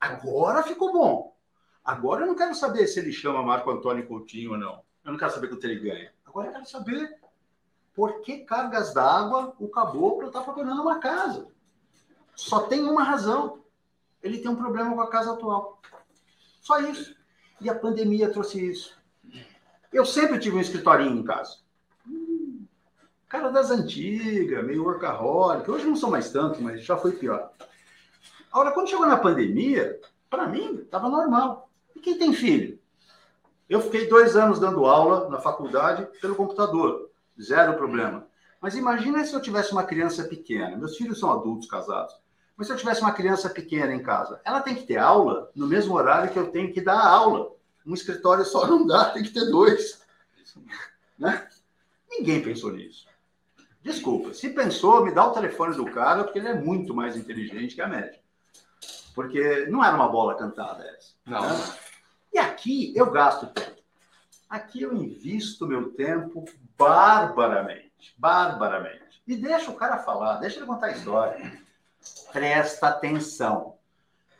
[0.00, 1.36] Agora ficou bom.
[1.84, 4.82] Agora eu não quero saber se ele chama Marco Antônio Coutinho ou não.
[5.04, 6.12] Eu não quero saber quanto ele ganha.
[6.26, 7.19] Agora eu quero saber
[8.00, 11.48] por que cargas d'água o caboclo está procurando uma casa.
[12.34, 13.60] Só tem uma razão.
[14.22, 15.82] Ele tem um problema com a casa atual.
[16.62, 17.14] Só isso.
[17.60, 18.96] E a pandemia trouxe isso.
[19.92, 21.58] Eu sempre tive um escritorinho em casa.
[23.28, 25.70] cara das antigas, meio workaholic.
[25.70, 27.52] Hoje não sou mais tanto, mas já foi pior.
[28.50, 31.68] Agora, quando chegou na pandemia, para mim, estava normal.
[31.94, 32.78] E quem tem filho?
[33.68, 37.09] Eu fiquei dois anos dando aula na faculdade pelo computador,
[37.40, 38.26] zero problema.
[38.60, 40.76] Mas imagina se eu tivesse uma criança pequena.
[40.76, 42.14] Meus filhos são adultos casados.
[42.56, 45.66] Mas se eu tivesse uma criança pequena em casa, ela tem que ter aula no
[45.66, 47.52] mesmo horário que eu tenho que dar aula.
[47.86, 50.00] Um escritório só não dá, tem que ter dois.
[51.18, 51.46] Né?
[52.08, 53.06] Ninguém pensou nisso.
[53.82, 57.74] Desculpa, se pensou, me dá o telefone do cara, porque ele é muito mais inteligente
[57.74, 58.18] que a média.
[59.14, 61.12] Porque não era uma bola cantada essa.
[61.26, 61.42] Não.
[61.42, 61.74] Né?
[62.32, 63.82] E aqui eu gasto tempo.
[64.48, 66.44] Aqui eu invisto meu tempo
[66.80, 68.14] barbaramente.
[68.16, 69.22] Barbaramente.
[69.26, 71.60] E deixa o cara falar, deixa ele contar a história.
[72.32, 73.76] Presta atenção.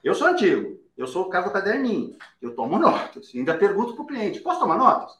[0.03, 2.17] Eu sou antigo, eu sou o cara do caderninho.
[2.41, 3.31] Eu tomo notas.
[3.35, 5.19] Ainda pergunto para o cliente: posso tomar notas?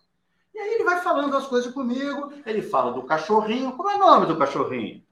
[0.55, 3.77] E aí ele vai falando as coisas comigo, ele fala do cachorrinho.
[3.77, 5.05] Como é o nome do cachorrinho?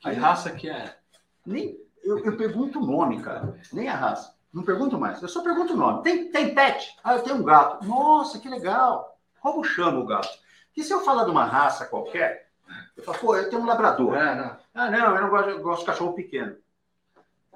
[0.00, 0.96] Que raça que é?
[1.44, 3.58] Nem, eu, eu pergunto o nome, cara.
[3.72, 4.34] Nem a raça.
[4.52, 5.20] Não pergunto mais.
[5.22, 6.02] Eu só pergunto o nome.
[6.02, 6.96] Tem, tem pet?
[7.02, 7.86] Ah, eu tenho um gato.
[7.86, 9.18] Nossa, que legal.
[9.40, 10.28] Como chama o gato?
[10.72, 12.48] Porque se eu falar de uma raça qualquer,
[12.96, 14.16] eu falo, pô, eu tenho um labrador.
[14.16, 14.56] É, não.
[14.72, 16.56] Ah, não, eu não gosto, eu gosto de cachorro pequeno.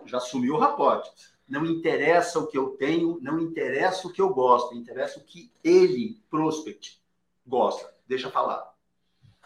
[0.05, 1.11] Já sumiu o rapote.
[1.49, 5.51] Não interessa o que eu tenho, não interessa o que eu gosto, interessa o que
[5.65, 7.01] ele, prospect,
[7.47, 7.91] gosta.
[8.07, 8.75] Deixa falar.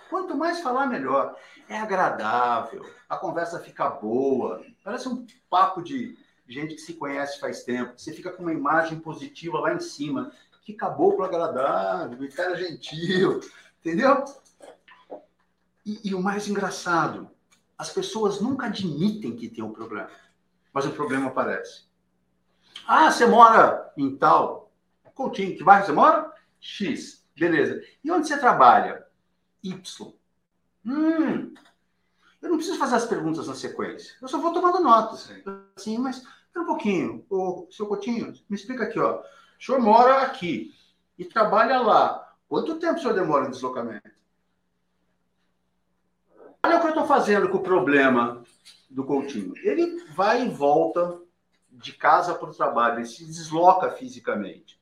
[0.08, 1.36] Quanto mais falar, melhor.
[1.68, 4.64] É agradável, a conversa fica boa.
[4.82, 7.92] Parece um papo de gente que se conhece faz tempo.
[7.96, 10.32] Você fica com uma imagem positiva lá em cima.
[10.70, 13.40] Que caboclo agradável, cara gentil,
[13.80, 14.24] entendeu?
[15.84, 17.28] E, e o mais engraçado,
[17.76, 20.08] as pessoas nunca admitem que tem um problema,
[20.72, 21.86] mas o problema aparece.
[22.86, 24.70] Ah, você mora em tal.
[25.12, 26.32] Coutinho, que bairro você mora?
[26.60, 27.26] X.
[27.36, 27.82] Beleza.
[28.04, 29.04] E onde você trabalha?
[29.64, 30.14] Y.
[30.86, 31.52] Hum.
[32.40, 34.14] Eu não preciso fazer as perguntas na sequência.
[34.22, 35.22] Eu só vou tomando notas.
[35.22, 35.42] Sim.
[35.76, 37.26] Assim, mas espera um pouquinho.
[37.28, 39.20] Ô, seu Coutinho, me explica aqui, ó.
[39.60, 40.74] O senhor mora aqui
[41.18, 42.34] e trabalha lá.
[42.48, 44.10] Quanto tempo o senhor demora em deslocamento?
[46.64, 48.42] Olha o que eu estou fazendo com o problema
[48.88, 49.52] do Coutinho.
[49.58, 51.20] Ele vai e volta
[51.70, 54.80] de casa para o trabalho, ele se desloca fisicamente.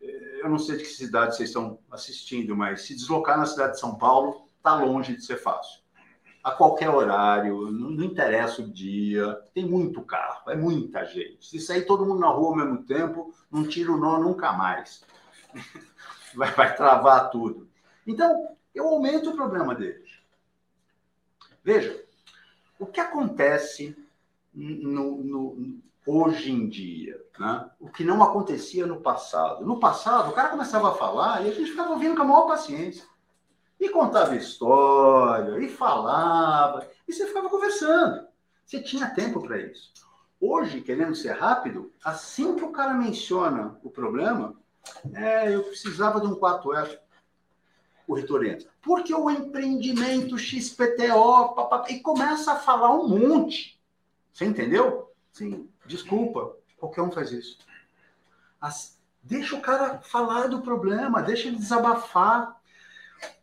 [0.00, 3.80] Eu não sei de que cidade vocês estão assistindo, mas se deslocar na cidade de
[3.80, 5.81] São Paulo está longe de ser fácil.
[6.42, 11.46] A qualquer horário, não, não, interessa o dia, tem muito carro, é muita gente.
[11.46, 15.04] Se sair todo mundo na rua ao mesmo tempo, não tira o nó nunca mais.
[16.34, 17.68] Vai, vai travar tudo.
[18.06, 20.02] Então, eu aumento o problema dele.
[21.62, 22.02] Veja,
[22.78, 23.94] o que acontece
[24.52, 27.70] no, no, hoje em dia, né?
[27.78, 29.64] o que não acontecia no passado.
[29.64, 32.46] No passado, o cara começava a falar e a gente ficava ouvindo com a maior
[32.46, 33.04] paciência.
[33.82, 38.28] E contava história, e falava, e você ficava conversando.
[38.64, 39.92] Você tinha tempo para isso.
[40.40, 44.54] Hoje, querendo ser rápido, assim que o cara menciona o problema,
[45.12, 46.96] é, eu precisava de um quarto F.
[48.06, 48.70] O reitor entra.
[48.80, 53.82] Porque o empreendimento XPTO, papá, e começa a falar um monte.
[54.32, 55.12] Você entendeu?
[55.32, 55.68] Sim.
[55.84, 57.58] Desculpa, qualquer um faz isso.
[58.60, 62.61] As, deixa o cara falar do problema, deixa ele desabafar.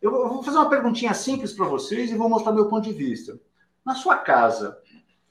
[0.00, 3.38] Eu, vou fazer uma perguntinha simples para vocês e vou mostrar meu ponto de vista.
[3.84, 4.78] Na sua casa,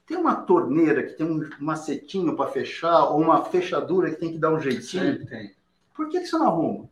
[0.06, 4.38] tem uma torneira que tem um macetinho para fechar ou uma fechadura que tem que
[4.38, 5.26] dar um jeitinho?
[5.26, 5.56] tem.
[5.94, 6.90] Por que, que você não arruma?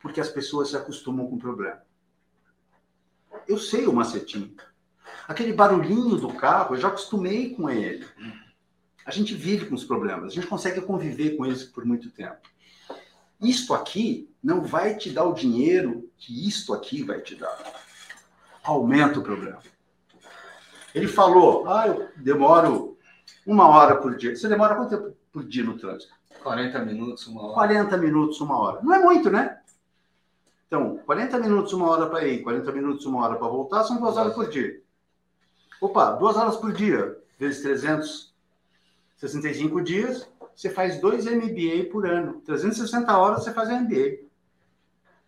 [0.00, 1.80] Porque as pessoas se acostumam com o problema.
[3.46, 4.54] Eu sei o macetinho.
[5.28, 8.06] Aquele barulhinho do carro, eu já acostumei com ele.
[9.04, 12.51] A gente vive com os problemas, a gente consegue conviver com eles por muito tempo.
[13.42, 17.58] Isto aqui não vai te dar o dinheiro que isto aqui vai te dar.
[18.62, 19.58] Aumenta o problema.
[20.94, 22.96] Ele falou, ah, eu demoro
[23.46, 24.36] uma hora por dia.
[24.36, 26.14] Você demora quanto tempo por dia no trânsito?
[26.42, 27.54] 40 minutos, uma hora.
[27.54, 28.80] 40 minutos, uma hora.
[28.82, 29.58] Não é muito, né?
[30.66, 34.16] Então, 40 minutos, uma hora para ir, 40 minutos, uma hora para voltar, são duas
[34.16, 34.80] horas por dia.
[35.80, 42.40] Opa, duas horas por dia, vezes 365 dias, você faz dois MBA por ano.
[42.42, 44.18] 360 horas você faz um MBA.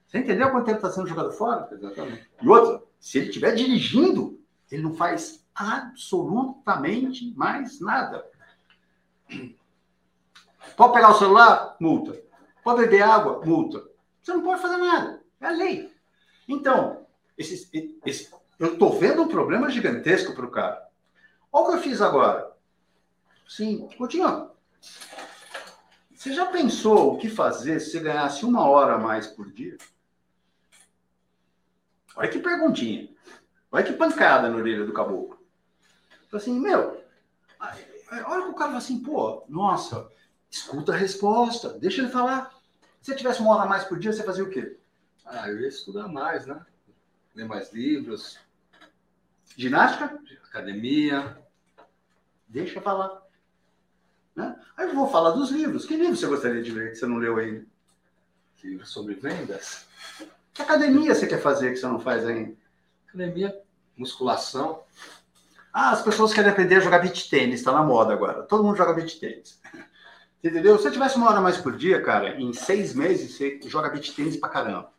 [0.06, 1.68] Você entendeu quanto tempo está sendo jogado fora?
[1.72, 2.30] Exatamente.
[2.40, 8.24] E outra, se ele estiver dirigindo, ele não faz absolutamente mais nada.
[10.76, 11.76] Pode pegar o celular?
[11.80, 12.20] Multa.
[12.62, 13.44] Pode beber água?
[13.44, 13.82] Multa.
[14.22, 15.22] Você não pode fazer nada.
[15.40, 15.92] É a lei.
[16.48, 17.06] Então,
[17.36, 20.88] esse, esse, eu estou vendo um problema gigantesco para o cara.
[21.52, 22.52] Olha o que eu fiz agora.
[23.48, 24.50] Sim, Coutinho,
[26.14, 29.76] você já pensou o que fazer se você ganhasse uma hora a mais por dia?
[32.16, 33.08] Olha que perguntinha.
[33.70, 35.42] Olha que pancada na orelha do caboclo.
[36.32, 37.04] Assim, meu,
[37.60, 40.10] olha que o cara fala assim, pô, nossa,
[40.54, 42.54] Escuta a resposta, deixa ele falar.
[43.02, 44.78] Se você tivesse uma hora a mais por dia, você fazia o quê?
[45.26, 46.64] Ah, eu ia estudar mais, né?
[47.34, 48.38] Ler mais livros,
[49.56, 50.16] Ginástica?
[50.48, 51.36] academia.
[52.46, 53.23] Deixa falar.
[54.34, 54.56] Né?
[54.76, 55.86] Aí eu vou falar dos livros.
[55.86, 57.64] Que livro você gostaria de ler que você não leu ainda?
[58.64, 59.86] livros sobre vendas.
[60.52, 62.54] Que academia você quer fazer que você não faz ainda?
[63.08, 63.54] Academia,
[63.96, 64.82] musculação.
[65.72, 68.42] Ah, as pessoas querem aprender a jogar beach tênis, está na moda agora.
[68.44, 69.60] Todo mundo joga beach tênis.
[70.42, 70.76] Entendeu?
[70.76, 74.14] Se você tivesse uma hora mais por dia, cara, em seis meses você joga beach
[74.14, 74.92] tênis pra caramba.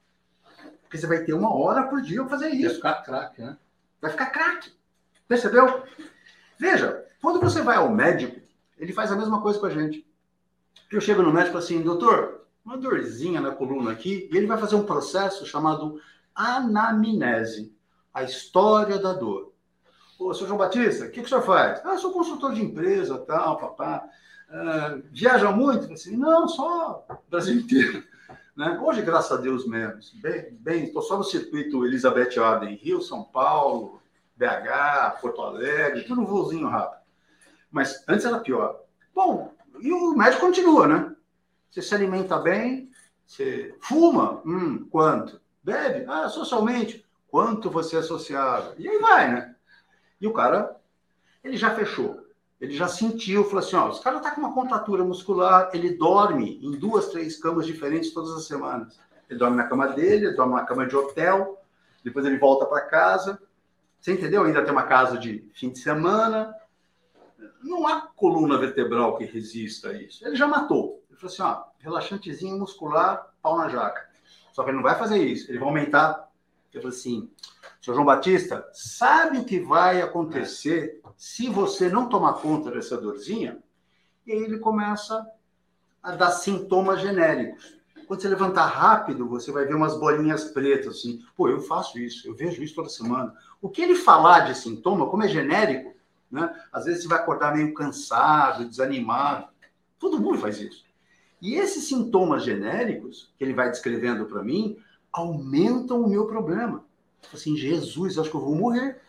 [0.84, 2.76] Porque você vai ter uma hora por dia pra fazer isso.
[2.76, 3.58] ficar craque, né?
[4.02, 4.72] Vai ficar craque.
[5.28, 5.84] Percebeu?
[6.60, 8.40] Veja, quando você vai ao médico,
[8.78, 10.06] ele faz a mesma coisa com a gente.
[10.92, 14.76] Eu chego no médico assim, doutor, uma dorzinha na coluna aqui, e ele vai fazer
[14.76, 16.00] um processo chamado
[16.34, 17.76] anamnese,
[18.14, 19.54] a história da dor.
[20.20, 21.82] Ô, senhor João Batista, o que, que o senhor faz?
[21.86, 24.08] Ah, sou consultor de empresa, tal, papá.
[24.50, 25.92] Ah, viaja muito?
[25.94, 28.04] Assim, não, só Brasil inteiro.
[28.56, 28.80] Né?
[28.82, 29.66] Hoje, graças a Deus.
[29.68, 34.02] Bem, bem, estou só no circuito Elizabeth Arden, Rio, São Paulo,
[34.38, 37.05] BH, Porto Alegre, tudo um voozinho rápido.
[37.72, 38.82] Mas antes era pior.
[39.14, 41.16] Bom, e o médico continua, né?
[41.70, 42.90] Você se alimenta bem,
[43.26, 44.42] você fuma?
[44.46, 45.42] Hum, quanto?
[45.64, 46.06] Bebe?
[46.08, 47.06] Ah, socialmente.
[47.28, 48.74] Quanto você é sociável?
[48.78, 49.56] E aí vai, né?
[50.22, 50.76] E o cara,
[51.44, 52.26] ele já fechou.
[52.62, 56.60] Ele já sentiu, falou assim, ó, esse cara tá com uma contratura muscular, ele dorme
[56.64, 58.98] em duas, três camas diferentes todas as semanas.
[59.30, 61.62] Ele dorme na cama dele, ele dorme na cama de hotel,
[62.04, 63.42] depois ele volta para casa.
[64.00, 64.44] Você entendeu?
[64.44, 66.56] Ainda tem uma casa de fim de semana.
[67.66, 70.26] Não há coluna vertebral que resista a isso.
[70.26, 71.04] Ele já matou.
[71.10, 74.08] Ele falou assim, ó, relaxantezinho muscular, pau na jaca.
[74.54, 75.50] Só que ele não vai fazer isso.
[75.50, 76.30] Ele vai aumentar.
[76.72, 77.32] Ele falou assim,
[77.82, 83.58] senhor João Batista, sabe o que vai acontecer se você não tomar conta dessa dorzinha?
[84.28, 85.26] E aí ele começa
[86.04, 87.80] a dar sintomas genéricos.
[88.06, 91.24] Quando você levantar rápido, você vai ver umas bolinhas pretas, assim.
[91.36, 93.34] Pô, eu faço isso, eu vejo isso toda semana.
[93.60, 95.95] O que ele falar de sintoma, como é genérico,
[96.32, 96.54] né?
[96.72, 99.48] Às vezes você vai acordar meio cansado, desanimado.
[100.00, 100.86] Todo mundo faz isso.
[101.42, 104.78] E esses sintomas genéricos que ele vai descrevendo para mim
[105.12, 106.84] aumentam o meu problema.
[107.34, 109.02] Assim, Jesus, acho que eu vou morrer.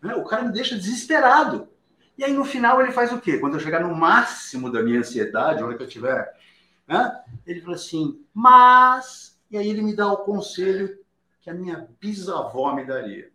[0.00, 0.14] Né?
[0.14, 1.68] O cara me deixa desesperado.
[2.16, 3.38] E aí no final ele faz o quê?
[3.38, 6.32] Quando eu chegar no máximo da minha ansiedade, a hora que eu tiver,
[6.86, 7.20] né?
[7.46, 9.40] ele fala assim, mas.
[9.50, 10.98] E aí ele me dá o conselho
[11.40, 13.31] que a minha bisavó me daria.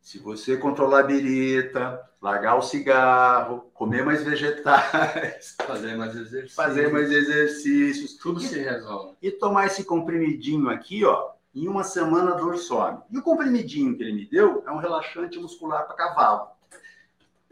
[0.00, 6.56] Se você controlar a birita, largar o cigarro, comer mais vegetais, Fazer mais exercício.
[6.56, 9.16] fazer mais exercícios, Tudo se resolve.
[9.22, 13.00] e tomar esse comprimidinho aqui, ó, em uma semana a dor some.
[13.10, 16.48] E o comprimidinho que ele me deu é um relaxante muscular para cavalo.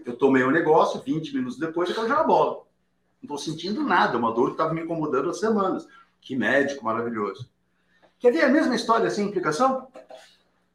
[0.04, 2.62] Eu tomei o negócio, 20 minutos depois, eu caí na bola.
[3.20, 5.86] Não estou sentindo nada, uma dor que estava me incomodando há semanas.
[6.20, 7.48] Que médico maravilhoso.
[8.18, 9.88] Quer ver a mesma história sem implicação?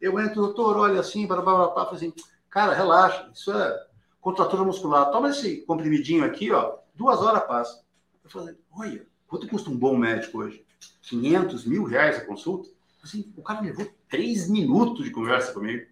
[0.03, 2.13] Eu entro, doutor, olha assim, blá, blá, blá, blá, assim,
[2.49, 3.85] cara, relaxa, isso é
[4.19, 5.09] contratura muscular.
[5.11, 7.81] Toma esse comprimidinho aqui, ó, duas horas passa.
[8.21, 10.65] Eu falei, olha, quanto custa um bom médico hoje?
[11.03, 12.69] 500 mil reais a consulta?
[13.01, 15.87] Assim, o cara levou três minutos de conversa comigo.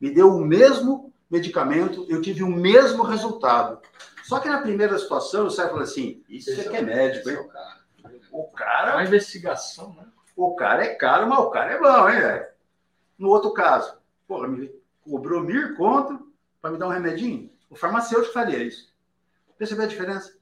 [0.00, 3.82] Me deu o mesmo medicamento, eu tive o mesmo resultado.
[4.24, 7.38] Só que na primeira situação, o Sérgio falou assim: Isso Esse aqui é médico, esse
[7.38, 7.46] é hein?
[7.46, 7.76] o cara.
[8.32, 10.06] O É cara, uma investigação, né?
[10.34, 12.55] o cara é caro, mas o cara é bom, hein, velho?
[13.18, 17.50] No outro caso, porra, me cobrou mil conto para me dar um remedinho.
[17.70, 18.94] O farmacêutico faria isso.
[19.58, 20.36] Percebeu a diferença?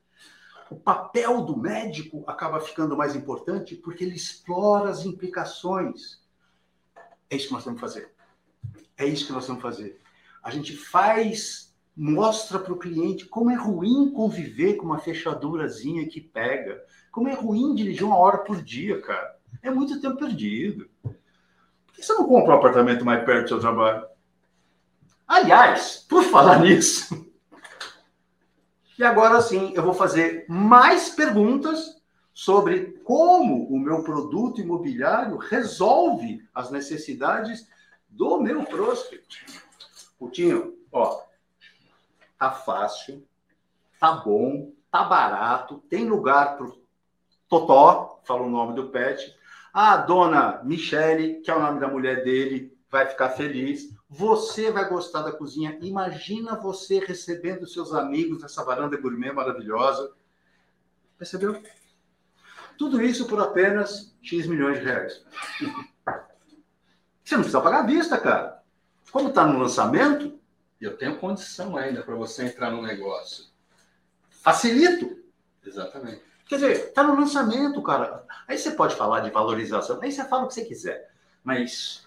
[0.70, 6.22] O papel do médico acaba ficando mais importante porque ele explora as implicações.
[7.30, 8.14] É isso que nós temos que fazer.
[8.96, 10.00] É isso que nós temos que fazer.
[10.42, 16.20] A gente faz, mostra para o cliente como é ruim conviver com uma fechadurazinha que
[16.20, 16.84] pega.
[17.12, 19.38] Como é ruim dirigir uma hora por dia, cara.
[19.62, 20.88] É muito tempo perdido.
[21.94, 24.04] Por que você não compra um apartamento mais perto do seu trabalho?
[25.28, 27.24] Aliás, por falar nisso,
[28.98, 32.02] e agora sim, eu vou fazer mais perguntas
[32.32, 37.68] sobre como o meu produto imobiliário resolve as necessidades
[38.08, 39.46] do meu prospect.
[40.18, 41.22] Coutinho, ó,
[42.36, 43.24] tá fácil,
[44.00, 46.82] tá bom, tá barato, tem lugar pro
[47.48, 49.32] Totó, fala o nome do pet.
[49.74, 53.92] A dona Michele, que é o nome da mulher dele, vai ficar feliz.
[54.08, 55.76] Você vai gostar da cozinha.
[55.82, 60.14] Imagina você recebendo seus amigos nessa varanda gourmet maravilhosa.
[61.18, 61.60] Percebeu?
[62.78, 65.24] Tudo isso por apenas X milhões de reais.
[67.24, 68.62] Você não precisa pagar à vista, cara.
[69.10, 70.38] Como está no lançamento,
[70.80, 73.46] eu tenho condição ainda para você entrar no negócio.
[74.28, 75.20] facilito.
[75.64, 76.33] Exatamente.
[76.46, 78.24] Quer dizer, está no lançamento, cara.
[78.46, 81.10] Aí você pode falar de valorização, aí você fala o que você quiser.
[81.42, 82.06] Mas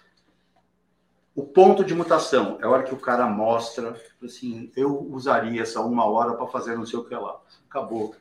[1.34, 5.80] o ponto de mutação é a hora que o cara mostra, assim, eu usaria essa
[5.80, 7.40] uma hora para fazer não sei o que lá.
[7.68, 8.14] Acabou.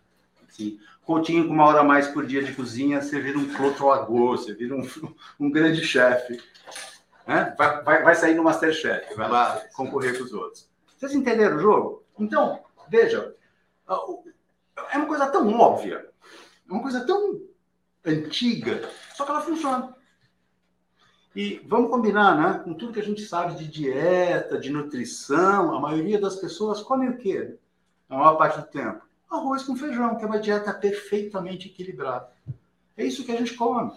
[0.48, 4.32] Assim, Coutinho com uma hora a mais por dia de cozinha, você vira um Clotroagô,
[4.32, 4.86] você vira um,
[5.40, 6.38] um grande chefe.
[7.26, 7.56] Né?
[7.58, 10.70] Vai, vai, vai sair no Masterchef, vai lá concorrer com os outros.
[10.98, 12.04] Vocês entenderam o jogo?
[12.20, 13.34] Então, veja,
[14.92, 16.10] é uma coisa tão óbvia,
[16.68, 17.42] é uma coisa tão
[18.06, 19.96] antiga, só que ela funciona.
[21.36, 22.64] E vamos combinar, né?
[22.64, 27.10] Com tudo que a gente sabe de dieta, de nutrição, a maioria das pessoas come
[27.10, 27.56] o quê?
[28.10, 29.06] A maior parte do tempo?
[29.30, 32.32] Arroz com feijão, que é uma dieta perfeitamente equilibrada.
[32.96, 33.92] É isso que a gente come.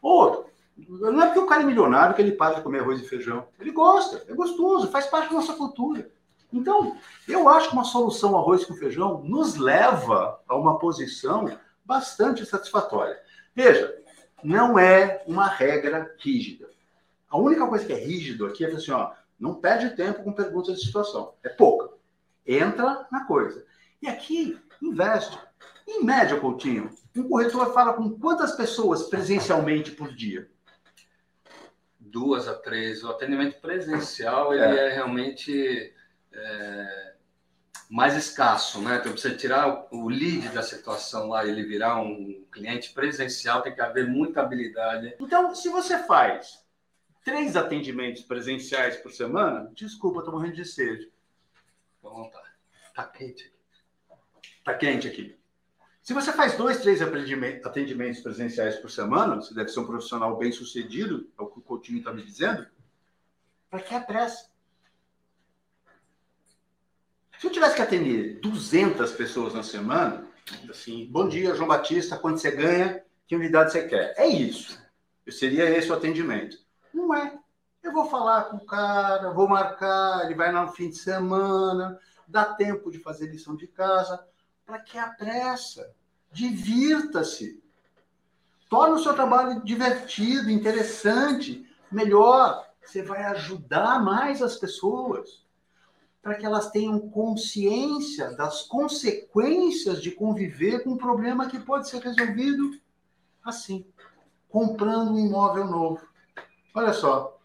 [0.00, 0.48] Ou,
[0.88, 3.46] não é porque o cara é milionário que ele para de comer arroz e feijão.
[3.58, 6.10] Ele gosta, é gostoso, faz parte da nossa cultura.
[6.56, 6.96] Então,
[7.28, 11.46] eu acho que uma solução arroz com feijão nos leva a uma posição
[11.84, 13.20] bastante satisfatória.
[13.54, 13.94] Veja,
[14.42, 16.68] não é uma regra rígida.
[17.28, 20.78] A única coisa que é rígido aqui é assim, ó, não perde tempo com perguntas
[20.78, 21.34] de situação.
[21.42, 21.90] É pouca.
[22.46, 23.64] Entra na coisa.
[24.00, 25.38] E aqui, investe.
[25.86, 30.48] Em média, Coutinho, um corretor fala com quantas pessoas presencialmente por dia?
[32.00, 33.04] Duas a três.
[33.04, 35.94] O atendimento presencial ele é, é realmente
[36.36, 37.14] é,
[37.88, 38.96] mais escasso, né?
[38.96, 43.80] Então, você tirar o lead da situação lá, ele virar um cliente presencial, tem que
[43.80, 45.14] haver muita habilidade.
[45.20, 46.64] Então, se você faz
[47.24, 51.10] três atendimentos presenciais por semana, desculpa, estou morrendo de sede.
[52.02, 52.30] Lá.
[52.94, 53.56] Tá quente aqui.
[54.64, 55.36] Tá quente aqui.
[56.02, 60.52] Se você faz dois, três atendimentos presenciais por semana, você deve ser um profissional bem
[60.52, 62.64] sucedido, é o que o Coutinho está me dizendo,
[63.68, 64.48] para que a pressa?
[67.46, 70.26] Se eu tivesse que atender 200 pessoas na semana,
[70.68, 74.14] assim, bom dia, João Batista, quanto você ganha, que unidade você quer?
[74.16, 74.76] É isso.
[75.30, 76.58] Seria esse o atendimento.
[76.92, 77.38] Não é.
[77.84, 82.46] Eu vou falar com o cara, vou marcar, ele vai no fim de semana, dá
[82.46, 84.26] tempo de fazer lição de casa.
[84.64, 85.94] Para que a pressa?
[86.32, 87.62] Divirta-se.
[88.68, 92.66] Torne o seu trabalho divertido, interessante, melhor.
[92.84, 95.45] Você vai ajudar mais as pessoas
[96.26, 102.02] para que elas tenham consciência das consequências de conviver com um problema que pode ser
[102.02, 102.80] resolvido
[103.44, 103.86] assim,
[104.48, 106.04] comprando um imóvel novo.
[106.74, 107.38] Olha só.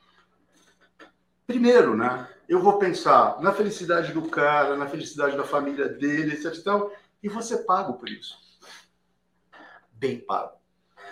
[1.46, 2.28] Primeiro, né?
[2.50, 6.66] Eu vou pensar na felicidade do cara, na felicidade da família dele, etc.
[7.22, 8.36] E, você pago por isso.
[9.92, 10.54] Bem pago.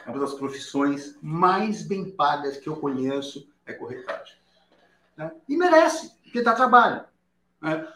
[0.08, 4.38] É uma das profissões mais bem pagas que eu conheço é corretagem.
[5.16, 5.32] Né?
[5.48, 7.08] E merece, porque dá trabalho.
[7.62, 7.88] Né?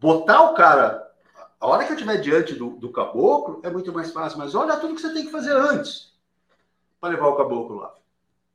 [0.00, 1.10] Botar o cara,
[1.60, 4.76] a hora que eu estiver diante do, do caboclo, é muito mais fácil, mas olha
[4.76, 6.12] tudo que você tem que fazer antes
[7.00, 7.94] para levar o caboclo lá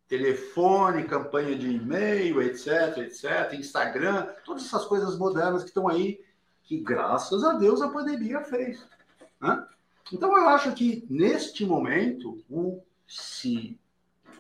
[0.08, 6.24] telefone, campanha de e-mail, etc, etc, Instagram, todas essas coisas modernas que estão aí,
[6.64, 8.88] que graças a Deus a pandemia fez.
[9.40, 9.68] Né?
[10.12, 13.78] Então eu acho que neste momento o se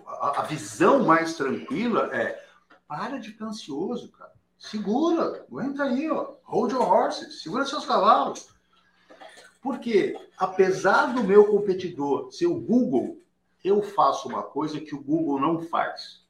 [0.05, 2.45] a, a visão mais tranquila é
[2.88, 4.36] para de ficar ansioso, cara.
[4.57, 6.35] Segura, aguenta aí, ó.
[6.43, 8.47] Hold your horses, segura seus cavalos.
[9.61, 13.21] Porque, apesar do meu competidor ser o Google,
[13.63, 16.25] eu faço uma coisa que o Google não faz.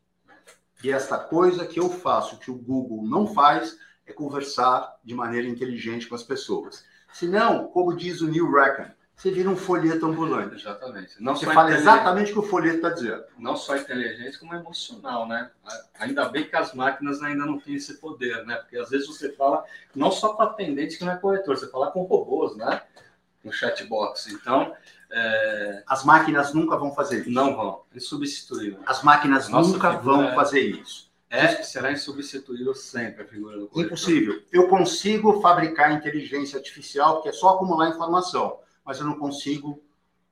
[0.83, 5.47] E esta coisa que eu faço que o Google não faz é conversar de maneira
[5.47, 6.85] inteligente com as pessoas.
[7.13, 10.55] Senão, como diz o Neil Rackham, você vira um folheto ambulante.
[10.55, 11.15] Exatamente.
[11.19, 13.23] Não você fala exatamente o que o folheto está dizendo.
[13.39, 15.49] Não só inteligente, como emocional, né?
[15.99, 18.57] Ainda bem que as máquinas ainda não têm esse poder, né?
[18.57, 19.65] Porque às vezes você fala
[19.95, 22.83] não só com atendente que não é corretor, você fala com robôs, né?
[23.43, 24.27] No chatbox.
[24.27, 24.71] Então,
[25.11, 25.83] é...
[25.87, 27.31] As máquinas nunca vão fazer isso.
[27.31, 27.81] Não vão.
[27.95, 28.81] Insubstituível.
[28.85, 30.35] As máquinas Nossa nunca vão é...
[30.35, 31.07] fazer isso.
[31.27, 33.93] É, será insubstituível sempre a figura do corretor.
[33.93, 34.43] Impossível.
[34.51, 39.83] Eu consigo fabricar inteligência artificial, porque é só acumular informação, mas eu não consigo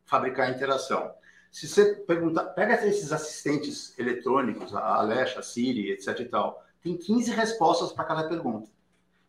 [0.06, 1.12] fabricar interação.
[1.52, 6.96] Se você perguntar, pega esses assistentes eletrônicos, a Alexa, a Siri, etc e tal, tem
[6.96, 8.70] 15 respostas para cada pergunta.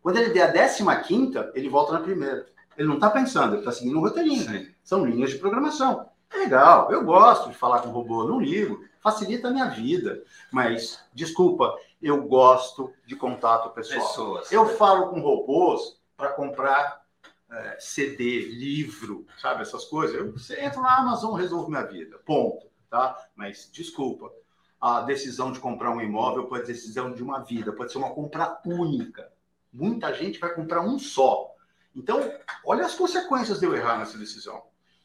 [0.00, 0.54] Quando ele der
[0.88, 2.46] a 15 ele volta na primeira.
[2.78, 4.44] Ele não está pensando, ele está seguindo um roteirinho.
[4.44, 4.68] Sim.
[4.84, 6.08] São linhas de programação.
[6.32, 10.22] É legal, eu gosto de falar com robô, não ligo, facilita a minha vida.
[10.52, 14.06] Mas, desculpa, eu gosto de contato pessoal.
[14.06, 14.52] Pessoas.
[14.52, 17.05] Eu falo com robôs para comprar
[17.50, 20.16] é, CD, livro, sabe, essas coisas.
[20.16, 22.18] Eu, você entra na Amazon, resolve minha vida.
[22.24, 22.66] Ponto.
[22.88, 23.16] Tá?
[23.34, 24.32] Mas, desculpa,
[24.80, 28.10] a decisão de comprar um imóvel pode ser decisão de uma vida, pode ser uma
[28.10, 29.30] compra única.
[29.72, 31.54] Muita gente vai comprar um só.
[31.94, 32.20] Então,
[32.64, 34.62] olha as consequências de eu errar nessa decisão.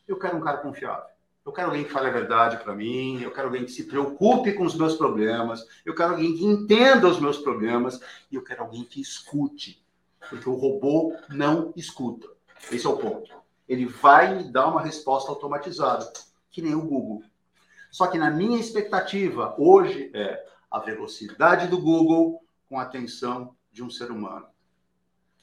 [0.08, 1.10] Eu quero um cara confiável.
[1.44, 4.54] Eu quero alguém que fale a verdade para mim, eu quero alguém que se preocupe
[4.54, 8.00] com os meus problemas, eu quero alguém que entenda os meus problemas
[8.32, 9.84] e eu quero alguém que escute.
[10.30, 12.28] Porque o robô não escuta.
[12.72, 13.32] Esse é o ponto.
[13.68, 16.12] Ele vai me dar uma resposta automatizada,
[16.50, 17.24] que nem o Google.
[17.90, 23.84] Só que na minha expectativa, hoje, é a velocidade do Google com a atenção de
[23.84, 24.48] um ser humano.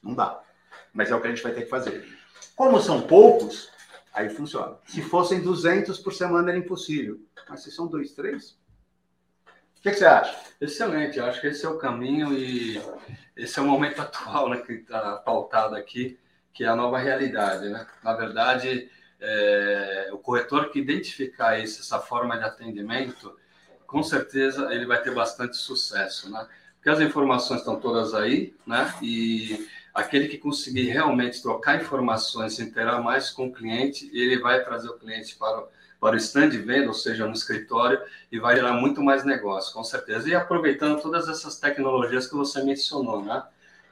[0.02, 0.42] Não dá.
[0.92, 2.06] Mas é o que a gente vai ter que fazer.
[2.56, 3.70] Como são poucos,
[4.12, 4.78] aí funciona.
[4.86, 7.20] Se fossem 200 por semana era impossível.
[7.48, 8.58] Mas se são dois, três,
[9.78, 10.36] o que, que, você acha?
[10.60, 12.82] Excelente, eu acho que esse é o caminho e
[13.36, 16.18] esse é o momento atual né, que está pautado aqui,
[16.52, 17.68] que é a nova realidade.
[17.68, 17.86] Né?
[18.02, 23.36] Na verdade, é, o corretor que identificar isso, essa forma de atendimento,
[23.86, 26.28] com certeza ele vai ter bastante sucesso.
[26.30, 26.46] Né?
[26.74, 28.92] Porque as informações estão todas aí, né?
[29.00, 34.64] e aquele que conseguir realmente trocar informações, se interar mais com o cliente, ele vai
[34.64, 35.64] trazer o cliente para
[36.00, 39.72] para o stand de venda, ou seja, no escritório, e vai gerar muito mais negócio,
[39.72, 40.28] com certeza.
[40.28, 43.42] E aproveitando todas essas tecnologias que você mencionou, né?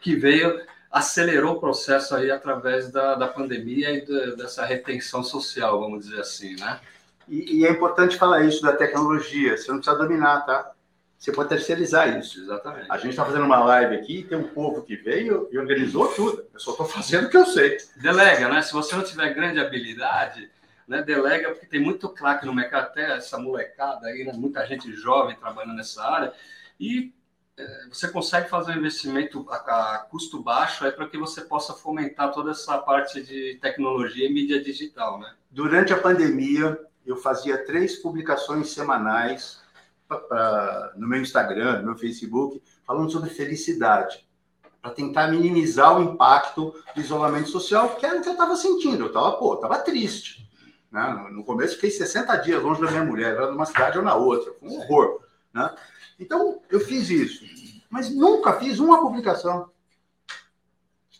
[0.00, 5.80] Que veio, acelerou o processo aí através da, da pandemia e da, dessa retenção social,
[5.80, 6.80] vamos dizer assim, né?
[7.28, 10.72] E, e, é importante falar isso da tecnologia, você não precisa dominar, tá?
[11.18, 12.40] Você pode terceirizar isso.
[12.40, 12.86] Exatamente.
[12.88, 16.44] A gente está fazendo uma live aqui, tem um povo que veio e organizou tudo.
[16.52, 17.78] Eu só estou fazendo o que eu sei.
[17.96, 18.62] Delega, né?
[18.62, 20.48] Se você não tiver grande habilidade,
[20.87, 24.93] né, delega, porque tem muito craque no mercado, até essa molecada aí, né, muita gente
[24.93, 26.32] jovem trabalhando nessa área,
[26.78, 27.12] e
[27.57, 31.72] é, você consegue fazer um investimento a, a custo baixo aí para que você possa
[31.72, 35.34] fomentar toda essa parte de tecnologia e mídia digital, né?
[35.51, 39.62] Durante a pandemia, eu fazia três publicações semanais
[40.07, 44.26] pra, pra, no meu Instagram, no meu Facebook, falando sobre felicidade,
[44.82, 49.05] para tentar minimizar o impacto do isolamento social, que era o que eu estava sentindo.
[49.05, 50.45] Eu estava, pô, estava triste.
[50.97, 51.28] Né?
[51.30, 54.55] No começo, fiquei 60 dias longe da minha mulher, era numa cidade ou na outra,
[54.55, 55.20] foi um horror.
[55.53, 55.74] Né?
[56.18, 57.44] Então, eu fiz isso,
[57.90, 59.70] mas nunca fiz uma publicação.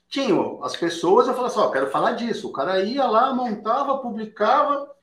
[0.09, 2.49] Tinha as pessoas, eu falava assim: ó, quero falar disso.
[2.49, 4.97] O cara ia lá, montava, publicava,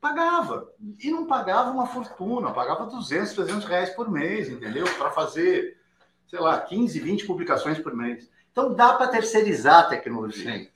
[0.00, 0.68] Pagava.
[0.98, 4.84] E não pagava uma fortuna, pagava 200, 300 reais por mês, entendeu?
[4.98, 5.78] Para fazer,
[6.26, 8.28] sei lá, 15, 20 publicações por mês.
[8.50, 10.52] Então dá para terceirizar a tecnologia.
[10.52, 10.68] Sim.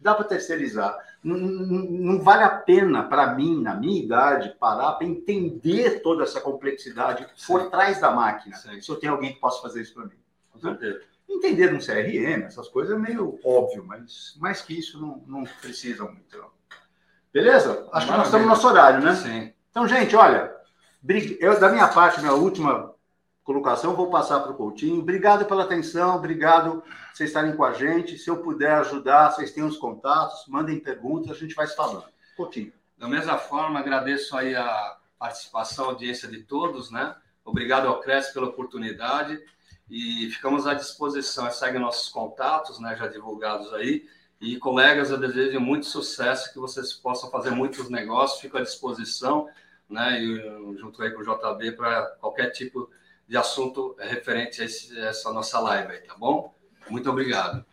[0.00, 0.96] Dá para terceirizar.
[1.24, 6.38] Não, não, vale a pena, para mim, na minha idade, parar para entender toda essa
[6.38, 8.54] complexidade por trás da máquina.
[8.56, 8.78] Sim.
[8.82, 10.18] Se eu tenho alguém que possa fazer isso para mim.
[10.52, 11.00] Com certeza.
[11.26, 16.04] Entender um CRM, essas coisas é meio óbvio, mas mais que isso não, não precisa
[16.04, 16.36] muito.
[16.36, 16.50] Não.
[17.32, 17.88] Beleza?
[17.92, 19.14] Acho que nós estamos no nosso horário, né?
[19.14, 19.52] Sim.
[19.70, 20.54] Então, gente, olha,
[21.40, 22.93] eu, da minha parte, minha última
[23.44, 25.00] colocação, vou passar para o Coutinho.
[25.00, 26.82] Obrigado pela atenção, obrigado
[27.12, 28.18] vocês estarem com a gente.
[28.18, 32.04] Se eu puder ajudar, vocês têm os contatos, mandem perguntas, a gente vai se falando.
[32.36, 32.72] Coutinho.
[32.98, 37.14] Da mesma forma, agradeço aí a participação, a audiência de todos, né?
[37.44, 39.40] Obrigado ao Cresce pela oportunidade
[39.88, 41.50] e ficamos à disposição.
[41.50, 44.08] Segue nossos contatos, né, já divulgados aí.
[44.40, 49.48] E, colegas, eu desejo muito sucesso, que vocês possam fazer muitos negócios, fico à disposição,
[49.88, 52.94] né, e, junto aí com o JB, para qualquer tipo de
[53.32, 56.54] assunto referente a, esse, a essa nossa live aí, tá bom?
[56.88, 57.64] Muito obrigado.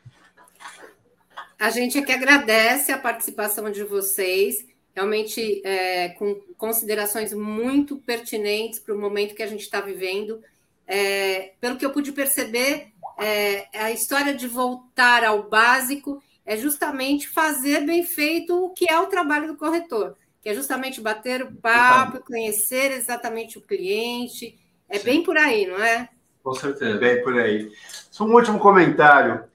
[1.60, 8.80] A gente é que agradece a participação de vocês, realmente é, com considerações muito pertinentes
[8.80, 10.41] para o momento que a gente está vivendo.
[10.88, 17.30] É, pelo que eu pude perceber, é, a história de voltar ao básico é justamente
[17.30, 21.56] fazer bem feito o que é o trabalho do corretor, que é justamente bater o
[21.56, 24.60] papo, conhecer exatamente o cliente.
[24.92, 25.06] É Sim.
[25.06, 26.10] bem por aí, não é?
[26.44, 26.98] Com certeza.
[26.98, 27.72] Bem por aí.
[28.12, 29.46] Só um último comentário.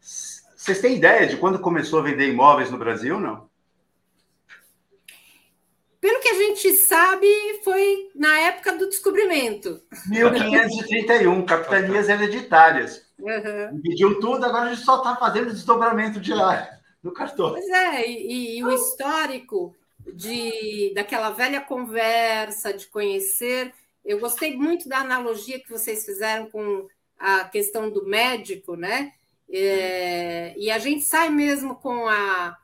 [0.00, 3.50] Vocês têm ideia de quando começou a vender imóveis no Brasil, não?
[6.00, 7.26] Pelo que a gente sabe,
[7.64, 9.82] foi na época do descobrimento.
[10.06, 13.04] 1531, capitanias hereditárias.
[13.18, 13.80] Uhum.
[13.82, 16.68] Pediu tudo, agora a gente só está fazendo desdobramento diário
[17.02, 17.50] no cartão.
[17.50, 19.74] Pois é, e, e, o histórico
[20.12, 23.72] de daquela velha conversa, de conhecer.
[24.04, 26.86] Eu gostei muito da analogia que vocês fizeram com
[27.18, 29.12] a questão do médico, né?
[29.48, 32.56] É, e a gente sai mesmo com a,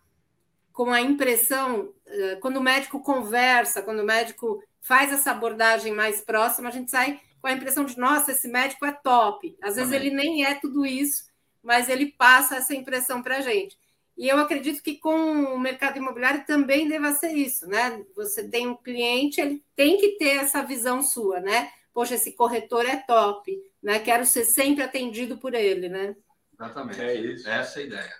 [0.73, 6.21] com a impressão, é, quando o médico conversa, quando o médico faz essa abordagem mais
[6.21, 9.57] próxima, a gente sai com a impressão de, nossa, esse médico é top.
[9.63, 10.09] Às vezes Também.
[10.09, 11.25] ele nem é tudo isso,
[11.63, 13.79] mas ele passa essa impressão para a gente.
[14.21, 15.15] E eu acredito que com
[15.55, 18.05] o mercado imobiliário também deva ser isso, né?
[18.15, 21.73] Você tem um cliente, ele tem que ter essa visão sua, né?
[21.91, 23.99] Poxa, esse corretor é top, né?
[23.99, 26.15] Quero ser sempre atendido por ele, né?
[26.53, 27.01] Exatamente.
[27.01, 27.49] É isso.
[27.49, 28.15] Essa é a ideia.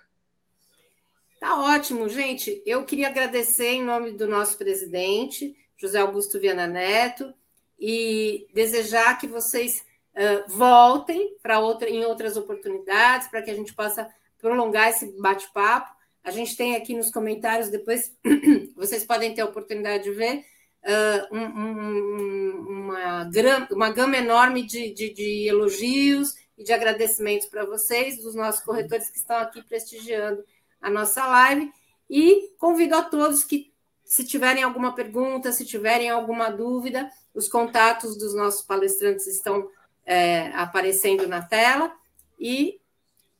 [1.39, 2.63] Tá ótimo, gente.
[2.65, 7.31] Eu queria agradecer em nome do nosso presidente, José Augusto Viana Neto,
[7.79, 9.85] e desejar que vocês
[10.15, 14.11] uh, voltem para outra, em outras oportunidades, para que a gente possa
[14.41, 15.93] prolongar esse bate-papo.
[16.23, 18.15] A gente tem aqui nos comentários, depois
[18.75, 20.43] vocês podem ter a oportunidade de ver,
[20.83, 23.29] uh, um, um, uma,
[23.71, 29.09] uma gama enorme de, de, de elogios e de agradecimentos para vocês, dos nossos corretores
[29.09, 30.43] que estão aqui prestigiando
[30.81, 31.71] a nossa live.
[32.09, 33.71] E convido a todos que,
[34.03, 39.69] se tiverem alguma pergunta, se tiverem alguma dúvida, os contatos dos nossos palestrantes estão
[40.05, 41.93] é, aparecendo na tela
[42.37, 42.80] e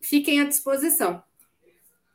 [0.02, 1.24] fiquem à disposição.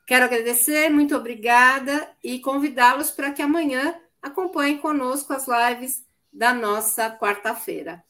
[0.05, 7.09] Quero agradecer, muito obrigada e convidá-los para que amanhã acompanhem conosco as lives da nossa
[7.11, 8.03] quarta-feira.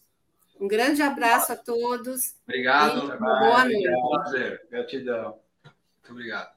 [0.60, 2.36] Um grande abraço a todos.
[2.44, 3.14] Obrigado.
[3.14, 3.90] E boa noite.
[4.10, 4.68] Prazer.
[4.70, 5.40] Gratidão.
[5.64, 6.52] Muito obrigado.